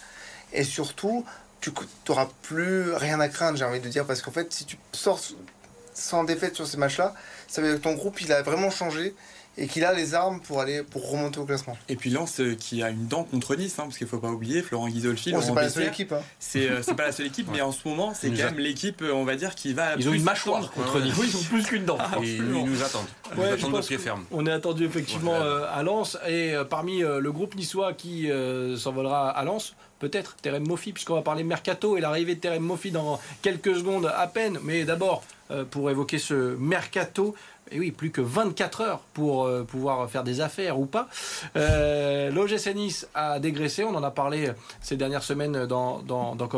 Et 0.53 0.65
surtout, 0.65 1.25
tu 1.61 1.71
n'auras 2.09 2.29
plus 2.43 2.93
rien 2.95 3.21
à 3.21 3.29
craindre, 3.29 3.57
j'ai 3.57 3.65
envie 3.65 3.81
de 3.81 3.89
dire, 3.89 4.05
parce 4.07 4.23
qu'en 4.23 4.31
fait, 4.31 4.53
si 4.53 4.65
tu 4.65 4.77
sors 4.93 5.21
sans 5.95 6.25
défaite 6.25 6.55
sur 6.57 6.67
ces 6.67 6.77
matchs-là, 6.77 7.15
ça 7.49 7.63
veut 7.63 7.69
dire 7.69 7.79
que 7.79 7.85
ton 7.85 7.95
groupe, 7.95 8.21
il 8.21 8.33
a 8.33 8.43
vraiment 8.43 8.71
changé 8.71 9.15
et 9.57 9.67
qu'il 9.69 9.85
a 9.85 9.93
les 9.93 10.15
armes 10.15 10.41
pour 10.41 10.61
aller 10.61 10.83
pour 10.83 11.11
remonter 11.11 11.39
au 11.39 11.45
classement. 11.45 11.77
Et 11.89 11.97
puis 11.97 12.11
Lens 12.11 12.41
euh, 12.41 12.55
qui 12.55 12.83
a 12.83 12.91
une 12.91 13.07
dent 13.07 13.25
contre 13.25 13.55
Nice, 13.55 13.79
hein, 13.79 13.85
parce 13.85 13.99
qu'il 13.99 14.07
faut 14.07 14.19
pas 14.19 14.31
oublier 14.31 14.63
Florent 14.63 14.89
Ghisolfi. 14.89 15.33
Oh, 15.37 15.41
c'est 15.41 15.55
pas 15.55 15.63
la 15.63 15.69
seule 15.69 15.87
équipe. 15.87 16.13
Hein. 16.13 16.23
Euh, 16.57 16.83
c'est 16.83 16.95
pas 16.95 17.05
la 17.05 17.13
seule 17.13 17.27
équipe, 17.29 17.49
mais 17.53 17.61
en 17.61 17.73
ce 17.73 17.87
moment 17.87 18.13
c'est 18.15 18.31
quand 18.31 18.45
même 18.45 18.59
l'équipe, 18.59 19.03
euh, 19.03 19.13
on 19.13 19.25
va 19.25 19.37
dire, 19.37 19.55
qui 19.55 19.73
va. 19.73 19.95
Ils 19.97 20.09
ont 20.09 20.13
une 20.13 20.25
mâchoire 20.25 20.71
contre 20.73 21.01
Nice. 21.01 21.15
Oui, 21.19 21.29
ils 21.33 21.37
ont 21.37 21.43
plus 21.43 21.65
qu'une 21.65 21.85
dent. 21.85 21.99
Ah, 22.01 22.17
ils 22.23 22.43
nous 22.43 22.83
attendent. 22.83 23.07
Ils 23.37 23.45
attendent 23.45 23.77
de 23.77 23.87
pied 23.87 23.99
ferme. 23.99 24.25
On 24.31 24.47
est 24.47 24.53
attendu 24.53 24.85
effectivement 24.85 25.35
à 25.35 25.83
Lens 25.83 26.19
et 26.29 26.55
parmi 26.69 27.01
le 27.01 27.33
groupe 27.33 27.55
niçois 27.55 27.93
qui 27.93 28.29
s'envolera 28.77 29.31
à 29.31 29.45
Lens, 29.45 29.75
peut-être 30.09 30.37
Terem 30.37 30.67
Mofi, 30.67 30.93
puisqu'on 30.93 31.15
va 31.15 31.23
parler 31.23 31.45
mercato 31.45 31.97
et 31.97 32.01
l'arrivée 32.01 32.35
de 32.35 32.41
Terem 32.41 32.63
Mofi 32.63 32.91
dans 32.91 33.21
quelques 33.43 33.75
secondes 33.77 34.13
à 34.15 34.27
peine. 34.27 34.59
Mais 34.63 34.85
d'abord, 34.85 35.23
pour 35.71 35.91
évoquer 35.91 36.19
ce 36.19 36.57
mercato, 36.57 37.35
et 37.71 37.79
oui, 37.79 37.91
plus 37.91 38.11
que 38.11 38.21
24 38.21 38.81
heures 38.83 39.01
pour 39.15 39.45
euh, 39.45 39.65
pouvoir 39.65 40.09
faire 40.11 40.25
des 40.25 40.41
affaires 40.41 40.79
ou 40.79 40.87
pas. 40.87 41.09
Euh, 41.57 42.31
a 43.15 43.39
dégraissé, 43.41 43.85
on 43.85 43.95
en 43.95 44.03
a 44.03 44.11
parlé 44.11 44.51
ces 44.81 44.97
dernières 44.97 45.23
semaines 45.23 45.67
dans, 45.67 46.01
dans, 46.01 46.35
dans. 46.35 46.49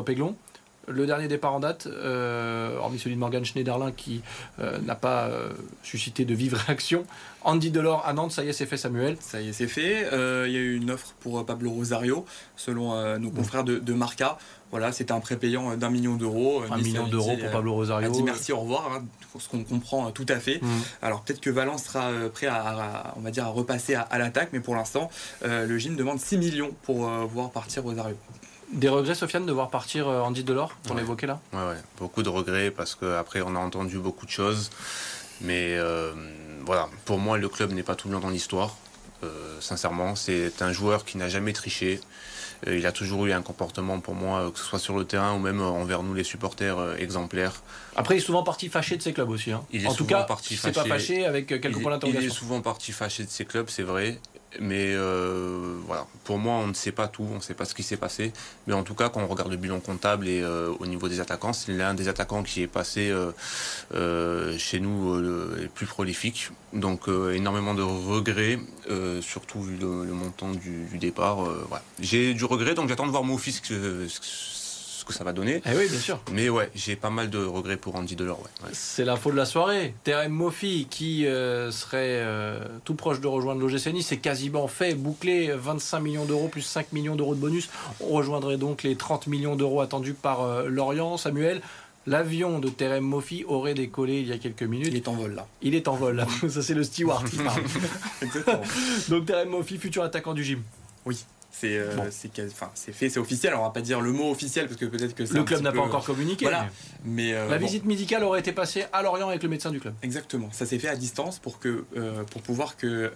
Le 0.89 1.07
dernier 1.07 1.29
départ 1.29 1.53
en 1.55 1.61
date, 1.61 1.87
euh, 1.87 2.77
hormis 2.79 2.99
celui 2.99 3.15
de 3.17 3.21
Morgan 3.21 3.45
Schneiderlin 3.45 3.93
qui 3.93 4.23
euh, 4.61 4.79
n'a 4.79 4.95
pas 4.95 5.25
euh, 5.27 5.51
suscité 5.83 6.25
de 6.25 6.35
vives 6.35 6.55
réactions. 6.67 7.05
Andy 7.43 7.71
Delors 7.71 8.05
à 8.07 8.13
Nantes, 8.13 8.33
ça 8.33 8.43
y 8.45 8.49
est, 8.49 8.53
c'est 8.53 8.67
fait, 8.67 8.77
Samuel. 8.77 9.17
Ça 9.21 9.41
y 9.41 9.49
est, 9.49 9.53
c'est 9.53 9.69
fait. 9.69 10.01
Il 10.47 10.53
y 10.53 10.57
a 10.57 10.61
eu 10.61 10.77
une 10.77 10.91
offre 10.91 11.15
pour 11.21 11.45
Pablo 11.47 11.71
Rosario, 11.71 12.25
selon 12.57 13.19
nos 13.19 13.31
confrères 13.31 13.63
de, 13.65 13.79
de 13.79 13.93
Marca. 13.93 14.37
Voilà, 14.73 14.91
c'était 14.91 15.13
un 15.13 15.21
prépayant 15.21 15.71
euh, 15.71 15.77
d'un 15.77 15.91
million 15.91 16.17
d'euros. 16.17 16.63
Un 16.69 16.77
Nice 16.79 16.87
million 16.87 17.07
a 17.07 17.09
d'euros 17.09 17.37
pour 17.37 17.51
Pablo 17.53 17.73
a 17.73 17.75
Rosario. 17.77 18.11
dit 18.11 18.25
merci, 18.25 18.53
au 18.53 18.59
revoir, 18.59 18.91
hein, 18.93 19.05
ce 19.39 19.49
qu'on 19.49 19.63
comprend 19.63 20.11
tout 20.11 20.27
à 20.29 20.41
fait. 20.41 20.61
Mhm. 20.61 20.69
Alors 21.03 21.23
peut-être 21.23 21.41
que 21.41 21.51
Valence 21.51 21.85
sera 21.85 22.11
prêt 22.35 22.49
à, 22.49 22.57
à- 22.57 23.15
on 23.17 23.21
va 23.21 23.31
dire, 23.31 23.45
à 23.45 23.49
repasser 23.49 23.95
à, 23.95 24.01
à 24.03 24.19
l'attaque, 24.19 24.49
mais 24.53 24.59
pour 24.61 24.75
l'instant, 24.75 25.09
le 25.45 25.79
gym 25.79 25.95
demande 25.95 26.19
6 26.19 26.39
millions 26.39 26.73
pour 26.83 27.07
voir 27.07 27.51
partir 27.51 27.85
Rosario. 27.85 28.17
Des 28.73 28.89
regrets, 28.89 29.15
Sofiane, 29.15 29.47
de 29.47 29.53
voir 29.53 29.71
partir 29.71 30.09
euh, 30.09 30.21
Andy 30.21 30.43
Delors, 30.45 30.73
qu'on 30.89 30.97
Ouais. 30.97 31.03
évoquait 31.03 31.27
là? 31.27 31.41
Ouais, 31.53 31.61
ouais, 31.61 31.77
beaucoup 31.99 32.23
de 32.23 32.29
regrets 32.29 32.71
parce 32.71 32.95
qu'après 32.95 33.41
on 33.43 33.55
a 33.55 33.59
entendu 33.59 33.99
beaucoup 33.99 34.27
de 34.27 34.31
choses. 34.31 34.71
Mais 35.41 35.77
euh, 35.77 36.13
voilà, 36.65 36.89
pour 37.05 37.19
moi 37.19 37.39
le 37.39 37.49
club 37.49 37.73
n'est 37.73 37.83
pas 37.85 37.95
tout 37.95 38.09
blanc 38.09 38.21
dans 38.21 38.31
l'histoire. 38.31 38.75
Euh, 39.25 39.61
sincèrement, 39.61 40.15
c'est 40.15 40.61
un 40.61 40.73
joueur 40.73 41.05
qui 41.05 41.17
n'a 41.17 41.29
jamais 41.29 41.53
triché. 41.53 42.01
Euh, 42.67 42.77
il 42.77 42.87
a 42.87 42.93
toujours 42.93 43.25
eu 43.27 43.33
un 43.33 43.43
comportement 43.43 44.01
pour 44.01 44.15
moi, 44.15 44.51
que 44.53 44.59
ce 44.59 44.65
soit 44.65 44.79
sur 44.79 44.97
le 44.99 45.05
terrain 45.05 45.35
ou 45.35 45.39
même 45.39 45.61
envers 45.61 46.03
nous 46.03 46.13
les 46.15 46.25
supporters 46.25 46.77
exemplaires. 46.99 47.63
Après, 47.97 48.15
il 48.17 48.19
est 48.19 48.21
souvent 48.21 48.43
parti 48.43 48.69
fâché 48.69 48.97
de 48.97 49.03
ses 49.03 49.13
clubs 49.13 49.31
aussi. 49.31 49.53
hein. 49.53 49.63
Il 49.73 49.85
est 49.85 49.87
en 49.87 49.91
tout 49.91 49.99
souvent 49.99 50.09
cas, 50.21 50.23
parti 50.25 50.57
s'est 50.57 50.73
pas 50.73 50.85
fâché. 50.85 50.89
fâché 50.91 51.25
avec 51.27 51.47
quelques 51.47 51.65
il, 51.65 51.73
points 51.83 51.83
il 51.83 51.87
est 51.87 51.99
d'interrogation. 51.99 52.35
souvent 52.35 52.61
parti 52.63 52.93
fâché 52.93 53.25
de 53.25 53.31
ses 53.31 53.45
clubs, 53.45 53.69
c'est 53.69 53.83
vrai. 53.85 54.19
Mais 54.59 54.95
voilà, 55.87 56.07
pour 56.25 56.39
moi, 56.39 56.55
on 56.55 56.67
ne 56.67 56.75
sait 56.75 56.93
pas 56.93 57.09
tout, 57.09 57.27
on 57.31 57.37
ne 57.37 57.41
sait 57.41 57.55
pas 57.55 57.65
ce 57.65 57.75
qui 57.75 57.83
s'est 57.83 57.97
passé. 57.97 58.33
Mais 58.67 58.75
en 58.75 58.83
tout 58.83 58.95
cas, 58.95 59.09
quand 59.09 59.21
on 59.21 59.27
regarde 59.27 59.51
le 59.51 59.57
bilan 59.57 59.81
comptable 59.81 60.29
et 60.29 60.43
euh, 60.43 60.73
au 60.81 60.87
niveau 60.87 61.09
des 61.09 61.21
attaquants, 61.21 61.53
c'est 61.53 61.73
l'un 61.73 61.95
des 61.95 62.09
attaquants 62.09 62.43
qui 62.43 62.63
est 62.63 62.67
passé 62.67 63.11
euh, 63.11 63.31
euh, 63.95 64.59
chez 64.59 64.81
nous 64.81 65.21
les 65.57 65.69
plus 65.69 65.87
prolifiques. 65.87 66.51
Donc 66.73 67.09
énormément 67.09 67.75
de 67.75 67.83
regrets, 67.83 68.59
surtout 69.23 69.63
vu 69.63 69.77
le, 69.77 70.05
le 70.05 70.13
montant 70.13 70.51
du, 70.51 70.99
départ. 70.99 71.39
J'ai 72.01 72.35
du 72.35 72.45
regret, 72.45 72.75
donc 72.75 72.89
j'attends 72.89 73.07
de 73.07 73.13
voir 73.13 73.25
mon 73.25 73.39
fils 73.39 73.63
que 75.07 75.15
ça 75.15 75.25
va 75.25 75.33
donner. 75.33 75.63
Eh 75.65 75.77
oui, 75.77 75.89
bien 75.89 75.99
sûr. 75.99 76.21
Mais 76.33 76.49
ouais, 76.49 76.71
j'ai 76.75 76.97
pas 76.97 77.11
mal 77.11 77.31
de 77.31 77.39
regrets 77.39 77.77
pour 77.77 77.95
Andy 77.97 78.17
Delors. 78.17 78.41
Ouais, 78.41 78.67
ouais. 78.67 78.71
C'est 78.73 79.05
l'info 79.05 79.31
de 79.31 79.37
la 79.37 79.47
soirée. 79.47 79.95
Terem 80.05 80.33
Mofi, 80.33 80.87
qui 80.91 81.27
euh, 81.27 81.71
serait 81.71 82.21
euh, 82.21 82.59
tout 82.85 82.95
proche 82.95 83.21
de 83.21 83.27
rejoindre 83.27 83.61
l'OGC 83.61 83.87
Nice, 83.93 84.09
c'est 84.09 84.19
quasiment 84.19 84.69
fait, 84.69 84.95
bouclé, 84.95 85.53
25 85.55 86.01
millions 86.01 86.25
d'euros 86.25 86.49
plus 86.49 86.63
5 86.63 86.93
millions 86.93 87.17
d'euros 87.17 87.35
de 87.35 87.41
bonus. 87.41 87.71
On 88.01 88.09
rejoindrait 88.09 88.59
donc 88.59 88.83
les 88.83 88.97
30 88.97 89.29
millions 89.29 89.57
d'euros 89.57 89.81
attendus 89.81 90.15
par 90.15 90.43
euh, 90.43 90.69
Lorient. 90.69 91.17
Samuel, 91.17 91.63
l'avion 92.07 92.59
de 92.59 92.69
Terem 92.69 93.05
Mofi 93.05 93.45
aurait 93.47 93.75
décollé 93.75 94.21
il 94.21 94.27
y 94.27 94.33
a 94.33 94.39
quelques 94.39 94.65
minutes. 94.65 94.89
Il 94.89 94.97
est 94.97 95.09
en 95.09 95.15
vol 95.15 95.35
là. 95.35 95.47
Il 95.63 95.75
est 95.75 95.89
en 95.89 95.95
vol, 95.95 96.17
là. 96.17 96.27
ça 96.49 96.63
c'est 96.63 96.75
le 96.75 96.83
steward 96.83 97.29
qui 97.31 97.37
parle. 97.37 97.63
Exactement. 98.23 98.63
donc 99.09 99.27
Terem 99.27 99.49
Mofi, 99.49 99.79
futur 99.79 100.03
attaquant 100.03 100.35
du 100.35 100.43
gym. 100.43 100.63
C'est 101.51 101.79
euh, 101.79 101.95
Bon. 101.97 102.05
c'est 102.11 102.93
fait, 102.93 103.09
c'est 103.09 103.19
officiel. 103.19 103.55
On 103.55 103.63
va 103.63 103.71
pas 103.71 103.81
dire 103.81 104.01
le 104.03 104.13
mot 104.13 104.31
officiel 104.31 104.67
parce 104.67 104.79
que 104.79 104.85
peut-être 104.85 105.15
que 105.15 105.23
Le 105.23 105.43
club 105.45 105.63
n'a 105.63 105.73
peu- 105.73 105.79
pas 105.79 105.85
encore 105.85 106.05
communiqué. 106.05 106.45
Voilà. 106.45 106.67
mais 107.05 107.29
Mais 107.29 107.35
euh, 107.35 107.49
La 107.49 107.59
bon, 107.59 107.65
visite 107.65 107.85
médicale 107.87 108.25
aurait 108.25 108.41
été 108.41 108.53
passée 108.53 108.85
à 108.93 109.03
Lorient 109.03 109.29
avec 109.29 109.43
le 109.43 109.49
médecin 109.49 109.71
du 109.71 109.81
club. 109.81 109.95
Exactement. 110.03 110.49
Ça 110.53 110.67
s'est 110.67 110.79
fait 110.79 110.89
à 110.89 110.97
distance 110.97 111.39
pour 111.39 111.59
que 111.59 111.85
euh, 111.97 112.25
pour 112.25 112.43
pouvoir 112.43 112.77
que 112.77 113.11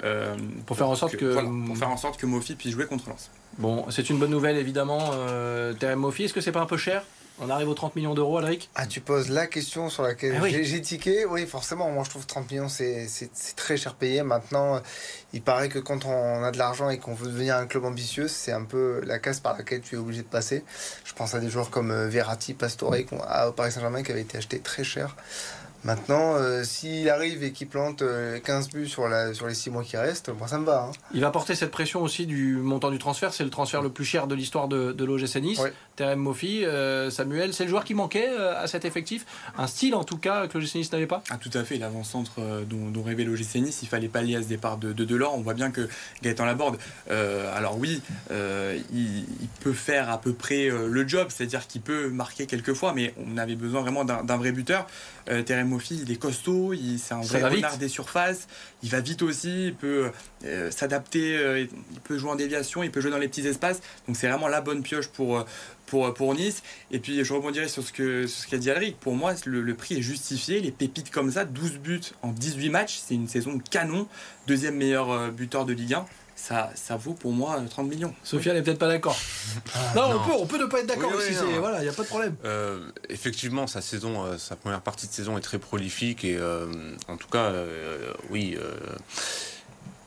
Pour 0.67 0.77
faire 0.77 0.89
en 0.89 0.95
sorte 0.95 1.17
que- 1.17 1.27
voilà, 1.27 1.51
pour 1.67 1.77
faire 1.77 1.91
en 1.91 1.97
sorte 1.99 2.19
que 2.19 2.25
Mofi 2.27 2.55
puisse 2.55 2.73
jouer 2.73 2.87
contre 2.87 3.11
Lens. 3.11 3.31
Bon, 3.59 3.85
c'est 3.91 4.09
une 4.09 4.19
bonne 4.19 4.31
nouvelle 4.31 4.57
évidemment. 4.57 5.11
Terem 5.79 5.99
Mofi, 5.99 6.25
est-ce 6.25 6.33
que 6.35 6.41
c'est 6.41 6.52
pas 6.52 6.61
un 6.61 6.67
peu 6.67 6.76
cher? 6.78 7.02
On 7.43 7.49
arrive 7.49 7.69
aux 7.71 7.75
30 7.75 7.97
millions 7.97 8.13
d'euros, 8.15 8.37
Alric? 8.39 8.69
Ah, 8.75 8.87
tu 8.87 9.00
poses 9.00 9.31
la 9.31 9.47
question 9.47 9.89
sur 9.89 10.03
laquelle 10.03 10.35
Ah 10.37 10.43
oui. 10.43 10.50
j'ai- 10.63 10.81
tiqué. 10.83 11.25
Oui, 11.25 11.47
forcément, 11.47 11.91
moi 11.91 12.05
je 12.05 12.11
trouve 12.11 12.26
30 12.26 12.50
millions, 12.50 12.69
c'est 12.69 13.07
très 13.57 13.76
cher 13.79 13.95
payé. 13.95 14.23
Maintenant, 14.23 14.76
euh, 14.76 14.81
il 15.33 15.41
paraît 15.41 15.69
que 15.71 15.79
quand 15.79 16.05
on 16.05 16.43
a 16.45 16.50
de 16.50 16.59
l'argent 16.59 16.91
et 16.91 16.99
qu'on 16.99 17.15
veut 17.15 17.29
devenir 17.29 17.57
un 17.57 17.67
club 17.67 17.85
ambitieux, 17.87 18.29
c'est 18.29 18.53
un 18.53 18.65
peu 18.65 19.00
la 19.07 19.19
case 19.19 19.41
par 19.41 19.57
laquelle 19.57 19.81
tu 19.81 19.95
es 19.95 19.99
obligé 19.99 20.23
de 20.23 20.26
passer. 20.29 20.65
Je 21.05 21.15
pense 21.15 21.35
à 21.35 21.41
des 21.41 21.49
joueurs 21.49 21.71
comme 21.71 21.91
euh, 21.91 22.09
Verratti, 22.09 22.53
Pastore, 22.55 22.95
à- 23.26 23.49
au 23.49 23.53
Paris 23.53 23.73
Saint-Germain, 23.73 24.03
qui 24.03 24.13
avaient 24.13 24.21
été 24.21 24.37
achetés 24.39 24.59
très 24.61 24.85
cher. 24.85 25.17
Maintenant, 25.82 26.34
euh, 26.34 26.62
s'il 26.62 27.08
arrive 27.08 27.43
et 27.43 27.52
qu'il 27.52 27.66
plante 27.66 28.02
euh, 28.02 28.38
15 28.38 28.69
buts 28.69 28.86
sur, 28.86 29.08
la, 29.08 29.32
sur 29.32 29.47
les 29.47 29.54
6 29.54 29.71
mois 29.71 29.82
qui 29.82 29.97
restent, 29.97 30.28
moi 30.28 30.47
ça 30.47 30.58
me 30.58 30.66
va. 30.66 30.84
hein. 30.88 30.93
Il 31.14 31.23
va 31.23 31.30
porter 31.30 31.54
cette 31.54 31.71
pression 31.71 32.02
aussi 32.02 32.26
du 32.26 32.56
montant 32.56 32.90
du 32.90 32.99
transfert. 32.99 33.32
C'est 33.32 33.45
le 33.45 33.50
transfert 33.50 33.80
le 33.80 33.88
plus 33.90 34.04
cher 34.04 34.26
de 34.26 34.34
l'histoire 34.34 34.69
de, 34.69 34.93
de 34.93 35.04
l'OGC 35.04 35.36
Nice. 35.36 35.58
Ouais. 35.58 35.73
Terem 35.97 36.19
Mofi, 36.19 36.64
euh, 36.64 37.10
Samuel, 37.10 37.54
c'est 37.54 37.64
le 37.64 37.71
joueur 37.71 37.84
qui 37.84 37.95
manquait 37.95 38.28
euh, 38.28 38.62
à 38.62 38.66
cet 38.66 38.84
effectif? 38.84 39.25
Un 39.56 39.66
style 39.66 39.95
en 39.95 40.04
tout 40.04 40.19
cas 40.19 40.47
que 40.49 40.58
l'OGC 40.58 40.75
Nice 40.76 40.93
n'avait 40.93 41.06
pas? 41.06 41.23
Ah, 41.30 41.38
tout 41.38 41.50
à 41.54 41.64
fait, 41.64 41.78
l'avant-centre 41.78 42.32
euh, 42.38 42.64
dont, 42.64 42.90
dont 42.90 43.02
rêvait 43.02 43.25
l'OGC 43.25 43.56
Nice, 43.56 43.80
il 43.82 43.88
fallait 43.88 44.08
pallier 44.08 44.36
à 44.36 44.43
ce 44.43 44.49
départ 44.49 44.76
de, 44.76 44.93
de 44.93 45.04
Delors. 45.04 45.34
On 45.34 45.40
voit 45.40 45.54
bien 45.54 45.71
que 45.71 45.88
Gaëtan 46.23 46.45
Laborde, 46.45 46.76
euh, 47.10 47.56
alors 47.56 47.78
oui, 47.78 48.02
euh, 48.30 48.78
il, 48.93 49.21
il 49.21 49.49
peut 49.60 49.73
faire 49.73 50.10
à 50.10 50.21
peu 50.21 50.32
près 50.34 50.69
euh, 50.71 50.88
le 50.88 51.08
job, 51.08 51.28
c'est-à-dire 51.30 51.66
qu'il 51.66 51.80
peut 51.80 52.08
marquer 52.10 52.47
quelques 52.47 52.75
fois, 52.75 52.93
mais 52.95 53.14
on 53.26 53.38
avait 53.38 53.56
besoin 53.56 53.80
vraiment 53.80 54.04
d'un 54.04 54.23
d'un 54.25 54.36
vrai 54.36 54.52
buteur. 54.52 54.86
Euh, 55.30 55.43
Terem 55.43 55.69
Moffi, 55.69 56.00
il 56.04 56.10
est 56.10 56.16
costaud, 56.16 56.73
il- 56.73 56.99
c'est 56.99 57.14
un 57.14 57.21
vrai 57.21 57.40
renard 57.56 57.78
des 57.78 57.88
surfaces, 57.88 58.49
il 58.82 58.90
va 58.90 59.00
vite 59.00 59.23
aussi, 59.23 59.66
il 59.66 59.75
peut 59.75 60.10
euh, 60.45 60.71
s'adapter, 60.73 61.36
euh, 61.36 61.60
il 61.60 62.00
peut 62.00 62.19
jouer 62.19 62.30
en 62.30 62.34
déviation, 62.36 62.82
il 62.82 62.90
peut 62.90 63.00
jouer 63.00 63.10
dans 63.12 63.19
les 63.19 63.28
petits 63.28 63.47
espaces, 63.47 63.80
donc 64.08 64.16
c'est 64.16 64.28
vraiment 64.28 64.49
la 64.49 64.60
bonne 64.60 64.82
pioche 64.82 65.06
pour, 65.08 65.38
euh, 65.38 65.45
pour, 65.86 66.12
pour 66.14 66.34
Nice. 66.34 66.62
Et 66.90 66.99
puis 66.99 67.25
je 67.25 67.32
rebondirai 67.32 67.69
sur 67.69 67.82
ce 67.84 67.93
que 67.93 68.26
sur 68.26 68.43
ce 68.45 68.47
qu'a 68.49 68.58
dit 68.58 68.71
Alric. 68.71 68.99
Pour 68.99 69.14
moi, 69.14 69.34
le, 69.45 69.60
le 69.60 69.75
prix 69.75 69.97
est 69.99 70.02
justifié. 70.02 70.60
Les 70.60 70.71
pépites 70.73 71.10
comme 71.10 71.30
ça, 71.32 71.45
12 71.45 71.78
buts 71.78 72.00
en 72.23 72.32
18 72.32 72.69
matchs, 72.71 73.00
c'est 73.04 73.14
une 73.14 73.28
saison 73.28 73.58
canon. 73.71 74.06
Deuxième 74.47 74.76
meilleur 74.76 75.30
buteur 75.32 75.64
de 75.64 75.73
Ligue 75.73 75.95
1. 75.95 76.06
Ça, 76.43 76.71
ça 76.75 76.97
vaut 76.97 77.13
pour 77.13 77.33
moi 77.33 77.59
euh, 77.59 77.67
30 77.69 77.87
millions. 77.89 78.15
Sophia 78.25 78.55
n'est 78.55 78.63
peut-être 78.63 78.79
pas 78.79 78.89
d'accord. 78.89 79.17
non, 79.95 80.09
non. 80.09 80.17
on 80.17 80.26
peut, 80.26 80.33
on 80.41 80.47
peut 80.47 80.59
ne 80.59 80.65
pas 80.65 80.81
être 80.81 80.87
d'accord 80.87 81.11
Oui, 81.15 81.19
aussi. 81.23 81.35
Voilà, 81.59 81.81
il 81.81 81.83
n'y 81.83 81.89
a 81.89 81.93
pas 81.93 82.03
de 82.03 82.09
problème. 82.09 82.35
Euh, 82.45 82.81
effectivement, 83.11 83.67
sa 83.67 83.83
saison, 83.83 84.25
euh, 84.25 84.39
sa 84.39 84.57
première 84.57 84.81
partie 84.81 85.07
de 85.07 85.13
saison 85.13 85.37
est 85.37 85.43
très 85.43 85.59
prolifique 85.59 86.25
et 86.25 86.37
euh, 86.39 86.67
en 87.09 87.17
tout 87.19 87.29
cas, 87.29 87.45
euh, 87.50 88.13
oui, 88.31 88.57
euh, 88.59 88.73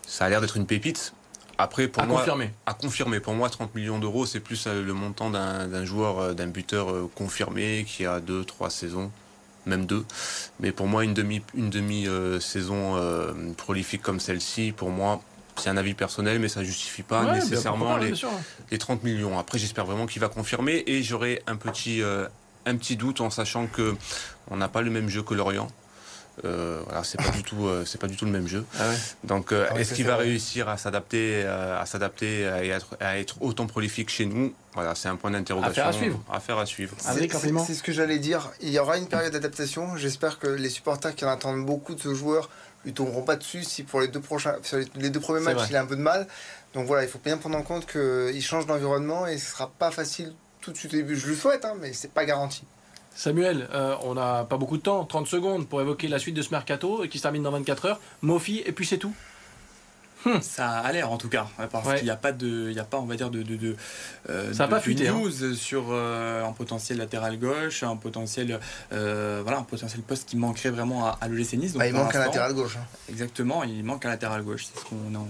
ça 0.07 0.25
a 0.25 0.29
l'air 0.29 0.41
d'être 0.41 0.57
une 0.57 0.65
pépite. 0.65 1.13
Après, 1.59 1.87
pour 1.87 2.01
À 2.01 2.07
moi, 2.07 2.17
confirmer. 2.19 2.51
à 2.65 2.73
confirmer. 2.73 3.19
Pour 3.19 3.33
moi, 3.35 3.47
30 3.49 3.75
millions 3.75 3.99
d'euros, 3.99 4.25
c'est 4.25 4.39
plus 4.39 4.65
euh, 4.65 4.81
le 4.83 4.93
montant 4.93 5.29
d'un 5.29 5.85
joueur, 5.85 6.19
euh, 6.19 6.33
d'un 6.33 6.47
buteur 6.47 6.89
euh, 6.91 7.09
confirmé 7.13 7.85
qui 7.87 8.07
a 8.07 8.19
deux, 8.19 8.43
trois 8.43 8.71
saisons, 8.71 9.11
même 9.67 9.85
deux. 9.85 10.03
Mais 10.59 10.71
pour 10.71 10.87
moi, 10.87 11.03
une 11.03 11.13
demi, 11.13 11.43
une 11.53 11.69
demi 11.69 12.07
euh, 12.07 12.39
saison 12.39 12.95
euh, 12.97 13.33
prolifique 13.55 14.01
comme 14.01 14.19
celle-ci, 14.19 14.71
pour 14.75 14.89
moi. 14.89 15.21
C'est 15.57 15.69
un 15.69 15.77
avis 15.77 15.93
personnel, 15.93 16.39
mais 16.39 16.47
ça 16.49 16.63
justifie 16.63 17.03
pas 17.03 17.23
Ouais, 17.25 17.33
nécessairement 17.35 17.97
les, 17.97 18.07
bien 18.07 18.15
sûr. 18.15 18.29
les 18.71 18.77
30 18.77 19.03
millions. 19.03 19.37
Après, 19.37 19.57
j'espère 19.59 19.85
vraiment 19.85 20.05
qu'il 20.07 20.21
va 20.21 20.27
confirmer 20.29 20.83
et 20.87 21.03
j'aurai 21.03 21.41
un 21.47 21.55
petit, 21.55 22.01
euh, 22.01 22.27
un 22.65 22.75
petit 22.75 22.95
doute 22.95 23.21
en 23.21 23.29
sachant 23.29 23.67
que 23.67 23.95
on 24.49 24.57
n'a 24.57 24.67
pas 24.67 24.81
le 24.81 24.89
même 24.89 25.09
jeu 25.09 25.21
que 25.23 25.33
Lorient. 25.33 25.69
Euh, 26.45 26.81
voilà, 26.85 27.03
c'est 27.03 27.21
pas 27.21 27.29
du 27.29 27.43
tout, 27.43 27.67
euh, 27.67 27.85
c'est 27.85 28.01
pas 28.01 28.07
du 28.07 28.17
tout 28.17 28.25
le 28.25 28.31
même 28.31 28.47
jeu. 28.47 28.65
Ah 28.79 28.89
ouais. 28.89 28.95
Donc, 29.23 29.51
euh, 29.51 29.67
Ah 29.69 29.75
ouais, 29.75 29.81
est-ce 29.81 29.93
qu'il 29.93 30.05
va 30.07 30.15
vrai. 30.15 30.23
réussir 30.23 30.67
à 30.67 30.77
s'adapter, 30.77 31.43
euh, 31.45 31.79
à 31.79 31.85
s'adapter 31.85 32.39
et 32.41 32.47
à 32.47 32.63
être, 32.63 32.97
à 32.99 33.19
être 33.19 33.39
autant 33.39 33.67
prolifique 33.67 34.09
chez 34.09 34.25
nous? 34.25 34.51
Voilà, 34.73 34.95
c'est 34.95 35.07
un 35.09 35.15
point 35.15 35.29
d'interrogation. 35.29 35.71
Affaire 35.83 35.87
à 35.87 35.93
suivre. 35.93 36.19
Affaire 36.31 36.57
à 36.57 36.65
suivre. 36.65 36.95
C'est 36.99 37.75
ce 37.75 37.83
que 37.83 37.91
j'allais 37.91 38.17
dire. 38.17 38.49
Il 38.61 38.69
y 38.69 38.79
aura 38.79 38.97
une 38.97 39.05
période 39.07 39.31
d'adaptation. 39.31 39.95
J'espère 39.95 40.39
que 40.39 40.47
les 40.47 40.69
supporters 40.69 41.13
qui 41.13 41.23
en 41.23 41.29
attendent 41.29 41.63
beaucoup 41.67 41.93
de 41.93 42.01
ce 42.01 42.15
joueur 42.15 42.49
lui 42.85 42.93
tomberont 42.93 43.23
pas 43.23 43.35
dessus 43.35 43.63
si 43.63 43.83
pour 43.83 44.01
les 44.01 44.07
deux 44.07 44.19
prochains, 44.19 44.57
sur 44.63 44.77
les, 44.77 44.85
les 44.95 45.09
deux 45.09 45.19
premiers 45.19 45.41
matchs 45.41 45.55
vrai. 45.55 45.67
il 45.69 45.75
a 45.75 45.81
un 45.81 45.85
peu 45.85 45.95
de 45.95 46.01
mal. 46.01 46.27
Donc 46.73 46.87
voilà, 46.87 47.03
il 47.03 47.09
faut 47.09 47.19
bien 47.19 47.37
prendre 47.37 47.57
en 47.57 47.61
compte 47.61 47.85
qu'il 47.85 48.41
change 48.41 48.65
d'environnement 48.65 49.27
et 49.27 49.37
ce 49.37 49.51
sera 49.51 49.69
pas 49.69 49.91
facile 49.91 50.33
tout 50.61 50.71
de 50.71 50.77
suite 50.77 50.93
au 50.93 50.97
début. 50.97 51.15
Je 51.15 51.27
le 51.27 51.35
souhaite, 51.35 51.65
hein, 51.65 51.75
mais 51.79 51.93
c'est 51.93 52.11
pas 52.11 52.25
garanti. 52.25 52.63
Samuel, 53.15 53.67
euh, 53.73 53.95
on 54.01 54.15
n'a 54.15 54.43
pas 54.45 54.57
beaucoup 54.57 54.77
de 54.77 54.81
temps, 54.81 55.05
30 55.05 55.27
secondes 55.27 55.67
pour 55.67 55.81
évoquer 55.81 56.07
la 56.07 56.17
suite 56.17 56.35
de 56.35 56.41
ce 56.41 56.49
mercato 56.49 57.03
qui 57.09 57.19
se 57.19 57.23
termine 57.23 57.43
dans 57.43 57.51
24 57.51 57.85
heures. 57.85 57.99
Mofi, 58.21 58.63
et 58.65 58.71
puis 58.71 58.85
c'est 58.85 58.97
tout. 58.97 59.13
Ça 60.41 60.69
a 60.79 60.91
l'air 60.91 61.11
en 61.11 61.17
tout 61.17 61.29
cas, 61.29 61.47
parce 61.71 61.87
Ouais. 61.87 61.95
qu'il 61.95 62.05
n'y 62.05 62.09
a 62.11 62.15
pas 62.15 62.31
de, 62.31 62.67
il 62.69 62.73
y 62.75 62.79
a 62.79 62.83
pas, 62.83 62.97
on 62.99 63.05
va 63.05 63.15
dire 63.15 63.29
de, 63.29 63.43
de, 63.43 63.55
de, 63.55 63.75
euh, 64.29 64.53
Ça 64.53 64.63
a 64.63 64.65
de- 64.67 64.71
pas 64.71 64.77
de 64.79 64.83
fuité, 64.83 65.07
hein. 65.07 65.13
news 65.13 65.53
sur 65.55 65.85
euh, 65.91 66.45
un 66.45 66.51
potentiel 66.53 66.97
latéral 66.97 67.37
gauche, 67.37 67.83
un 67.83 67.95
potentiel, 67.95 68.59
euh, 68.93 69.41
voilà, 69.43 69.59
un 69.59 69.63
potentiel 69.63 70.01
poste 70.01 70.27
qui 70.29 70.37
manquerait 70.37 70.69
vraiment 70.71 71.05
à, 71.05 71.17
à 71.21 71.27
l'OGC 71.27 71.53
Nice. 71.57 71.73
Donc, 71.73 71.79
Bah, 71.79 71.87
il 71.87 71.93
manque 71.93 72.15
un 72.15 72.19
latéral 72.19 72.53
gauche. 72.53 72.77
hein. 72.77 72.85
Exactement, 73.09 73.63
il 73.63 73.83
manque 73.83 74.05
un 74.05 74.09
latéral 74.09 74.43
gauche. 74.43 74.65
C'est 74.73 74.79
ce 74.79 74.85
qu'on, 74.85 75.15
en- 75.15 75.27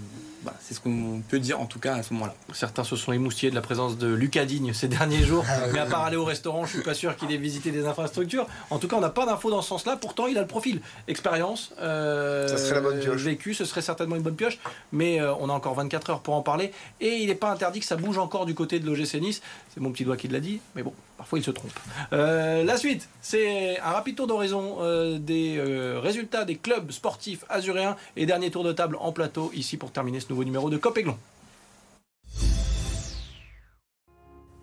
c'est 0.62 0.74
ce 0.74 0.80
qu'on 0.82 1.22
peut 1.30 1.40
dire 1.40 1.60
en 1.62 1.66
tout 1.66 1.80
cas 1.80 1.96
à 1.96 2.04
ce 2.04 2.14
moment-là. 2.14 2.36
Certains 2.54 2.84
se 2.84 2.96
sont 2.98 3.14
émoustillés 3.14 3.50
de 3.50 3.56
la 3.56 3.62
présence 3.62 3.98
de 3.98 4.08
Lucas 4.14 4.44
Digne 4.46 4.74
ces 4.74 4.88
derniers 4.90 5.24
jours. 5.24 5.46
Ah, 5.54 5.68
mais 5.72 5.80
à 5.80 5.86
part 5.86 6.04
aller 6.06 6.18
au 6.18 6.26
restaurant, 6.26 6.66
je 6.66 6.74
suis 6.74 6.82
pas 6.84 6.94
sûr 6.94 7.16
qu'il 7.16 7.32
ait 7.32 7.38
visité 7.38 7.72
des 7.72 7.86
infrastructures. 7.86 8.46
En 8.70 8.78
tout 8.80 8.88
cas, 8.88 8.96
on 8.98 9.02
n'a 9.02 9.10
pas 9.10 9.26
d'infos 9.26 9.50
dans 9.52 9.62
ce 9.62 9.70
sens-là. 9.70 9.98
Pourtant, 9.98 10.28
il 10.28 10.38
a 10.38 10.42
le 10.42 10.48
profil. 10.48 10.82
Expérience. 11.08 11.72
euh, 11.80 12.48
Ça 12.48 12.58
serait 12.58 12.76
la 12.76 12.82
bonne 12.82 13.00
pioche. 13.00 13.22
Vécu, 13.22 13.54
ce 13.54 13.66
serait 13.66 13.82
certainement 13.82 14.16
une 14.16 14.22
bonne 14.22 14.36
pioche. 14.36 14.58
Mais 14.92 15.20
euh, 15.20 15.34
on 15.36 15.50
a 15.50 15.54
encore 15.54 15.74
24 15.76 16.10
heures 16.10 16.20
pour 16.20 16.36
en 16.36 16.42
parler. 16.42 16.72
Et 17.02 17.18
il 17.18 17.28
n'est 17.28 17.36
pas 17.36 17.52
interdit 17.52 17.80
que 17.80 17.86
ça 17.86 17.96
bouge 17.96 18.18
encore 18.18 18.46
du 18.46 18.56
côté 18.56 18.80
de 18.80 18.86
l'OGC 18.86 19.16
Nice. 19.16 19.42
C'est 19.74 19.80
mon 19.80 19.92
petit 19.92 20.04
doigt 20.04 20.18
qui 20.18 20.28
l'a 20.28 20.40
dit. 20.40 20.60
Mais 20.76 20.84
bon, 20.84 20.94
parfois 21.18 21.40
il 21.40 21.44
se 21.44 21.52
trompe. 21.52 21.72
Euh, 22.12 22.64
la 22.64 22.78
suite, 22.78 23.08
c'est 23.22 23.80
un 23.80 23.92
rapide 23.92 24.16
tour 24.16 24.28
d'horizon 24.28 24.78
euh, 24.82 25.18
des 25.18 25.62
résultats 26.02 26.46
des 26.46 26.56
clubs 26.56 26.92
sportifs 26.92 27.46
azuréens 27.50 27.96
et 28.16 28.26
dernier 28.26 28.52
tour 28.52 28.64
de 28.64 28.72
table 28.72 28.98
en 29.00 29.12
plateau 29.12 29.52
ici 29.54 29.78
pour 29.78 29.92
terminer 29.92 30.20
ce 30.20 30.30
nouveau 30.30 30.44
numéro 30.44 30.70
de 30.70 30.78
Copéglon. 30.78 31.18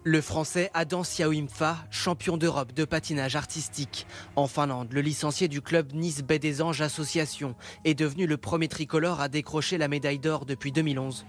Le 0.02 0.22
français 0.22 0.70
Adam 0.72 1.04
Siaoimfa, 1.04 1.76
champion 1.90 2.38
d'Europe 2.38 2.72
de 2.72 2.86
patinage 2.86 3.36
artistique. 3.36 4.06
En 4.34 4.46
Finlande, 4.46 4.90
le 4.92 5.02
licencié 5.02 5.46
du 5.46 5.60
club 5.60 5.92
Nice 5.92 6.22
Baie 6.22 6.38
des 6.38 6.62
Anges 6.62 6.80
Association 6.80 7.54
est 7.84 7.92
devenu 7.92 8.26
le 8.26 8.38
premier 8.38 8.68
tricolore 8.68 9.20
à 9.20 9.28
décrocher 9.28 9.76
la 9.76 9.88
médaille 9.88 10.18
d'or 10.18 10.46
depuis 10.46 10.72
2011. 10.72 11.26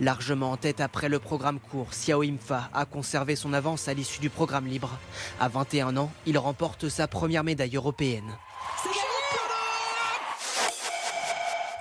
Largement 0.00 0.52
en 0.52 0.56
tête 0.56 0.80
après 0.80 1.10
le 1.10 1.18
programme 1.18 1.60
court, 1.60 1.90
Xiao 1.90 2.22
Imfa 2.22 2.70
a 2.72 2.86
conservé 2.86 3.36
son 3.36 3.52
avance 3.52 3.86
à 3.86 3.92
l'issue 3.92 4.20
du 4.20 4.30
programme 4.30 4.66
libre. 4.66 4.98
À 5.38 5.48
21 5.48 5.98
ans, 5.98 6.10
il 6.24 6.38
remporte 6.38 6.88
sa 6.88 7.06
première 7.06 7.44
médaille 7.44 7.76
européenne. 7.76 8.32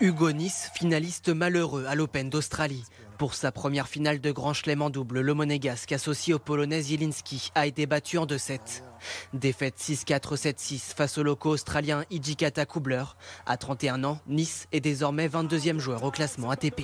Hugo 0.02 0.34
Nice, 0.34 0.70
finaliste 0.76 1.30
malheureux 1.30 1.86
à 1.88 1.96
l'Open 1.96 2.30
d'Australie. 2.30 2.84
Pour 3.24 3.36
sa 3.36 3.54
première 3.54 3.88
finale 3.88 4.20
de 4.20 4.32
Grand 4.32 4.52
Chelem 4.52 4.82
en 4.82 4.90
double, 4.90 5.22
le 5.22 5.34
monégasque 5.34 5.94
associé 5.94 6.34
au 6.34 6.40
polonais 6.40 6.82
Zielinski 6.82 7.52
a 7.56 7.66
été 7.68 7.86
battu 7.86 8.18
en 8.18 8.26
2-7. 8.26 8.84
Défaite 9.34 9.80
6-4, 9.80 10.36
7-6 10.36 10.94
face 10.94 11.18
au 11.18 11.24
loco 11.24 11.52
australien 11.52 12.04
Ijikata 12.12 12.66
Kubler. 12.66 13.06
À 13.46 13.56
31 13.56 14.04
ans, 14.04 14.20
Nice 14.28 14.68
est 14.74 14.82
désormais 14.82 15.30
22e 15.30 15.80
joueur 15.80 16.04
au 16.04 16.12
classement 16.12 16.50
ATP. 16.50 16.82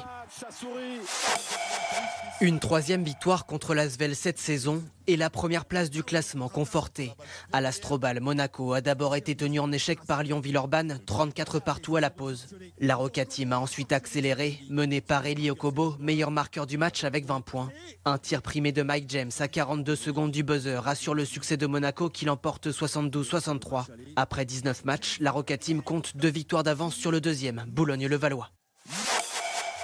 Une 2.42 2.60
troisième 2.60 3.04
victoire 3.04 3.46
contre 3.46 3.76
l'Asvel 3.76 4.16
cette 4.16 4.40
saison 4.40 4.82
et 5.08 5.18
la 5.18 5.30
première 5.30 5.66
place 5.66 5.90
du 5.90 6.04
classement 6.04 6.48
confortée. 6.48 7.12
À 7.52 7.60
l'Astrobal, 7.60 8.22
Monaco 8.22 8.72
a 8.72 8.80
d'abord 8.80 9.18
été 9.18 9.36
tenu 9.36 9.60
en 9.60 9.74
échec 9.74 10.00
par 10.08 10.24
Lyon-Villeurbanne, 10.24 11.02
34 11.06 11.60
partout 11.60 11.98
à 11.98 12.02
la 12.02 12.10
pause. 12.10 12.48
La 12.80 12.96
Roca 12.96 13.26
Team 13.26 13.52
a 13.52 13.60
ensuite 13.60 13.92
accéléré, 13.92 14.58
mené 14.70 15.02
par 15.02 15.26
Eli 15.26 15.52
Okobo, 15.52 15.98
meilleur 16.00 16.32
marqueur 16.32 16.66
du 16.66 16.78
match 16.78 17.04
avec 17.04 17.26
20 17.26 17.42
points. 17.42 17.72
Un 18.06 18.18
tir 18.18 18.42
primé 18.42 18.72
de 18.72 18.84
Mike 18.84 19.10
James 19.10 19.32
à 19.40 19.50
42 19.50 19.98
secondes 19.98 20.32
du 20.32 20.44
buzzer 20.44 20.88
assure 20.88 21.16
le 21.16 21.26
succès 21.26 21.58
de 21.58 21.68
Monaco 21.68 22.08
qui 22.10 22.24
l'emporte 22.24 22.70
72-63. 22.70 23.88
Après 24.16 24.46
19 24.46 24.86
matchs, 24.86 25.18
la 25.20 25.32
Roca 25.32 25.58
Team 25.58 25.82
compte 25.82 26.16
deux 26.16 26.32
victoires 26.32 26.64
d'avance 26.64 26.96
sur 26.96 27.12
le 27.12 27.20
deuxième, 27.20 27.66
Boulogne-le-Valois. 27.68 28.50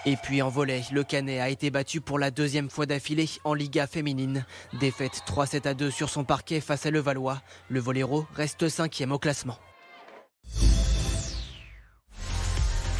Et 0.07 0.17
puis 0.17 0.43
en 0.43 0.49
volet, 0.49 0.83
le 0.91 1.03
Canet 1.03 1.41
a 1.41 1.49
été 1.49 1.71
battu 1.71 1.99
pour 1.99 2.19
la 2.19 2.29
deuxième 2.29 2.69
fois 2.69 2.85
d'affilée 2.85 3.27
en 3.43 3.55
Liga 3.55 3.87
féminine. 3.87 4.45
Défaite 4.79 5.23
3-7 5.27 5.67
à 5.67 5.73
2 5.73 5.89
sur 5.89 6.09
son 6.09 6.23
parquet 6.23 6.61
face 6.61 6.85
à 6.85 6.91
Levallois. 6.91 7.41
Le 7.69 7.79
Voléro 7.79 8.27
reste 8.35 8.69
cinquième 8.69 9.11
au 9.11 9.17
classement. 9.17 9.57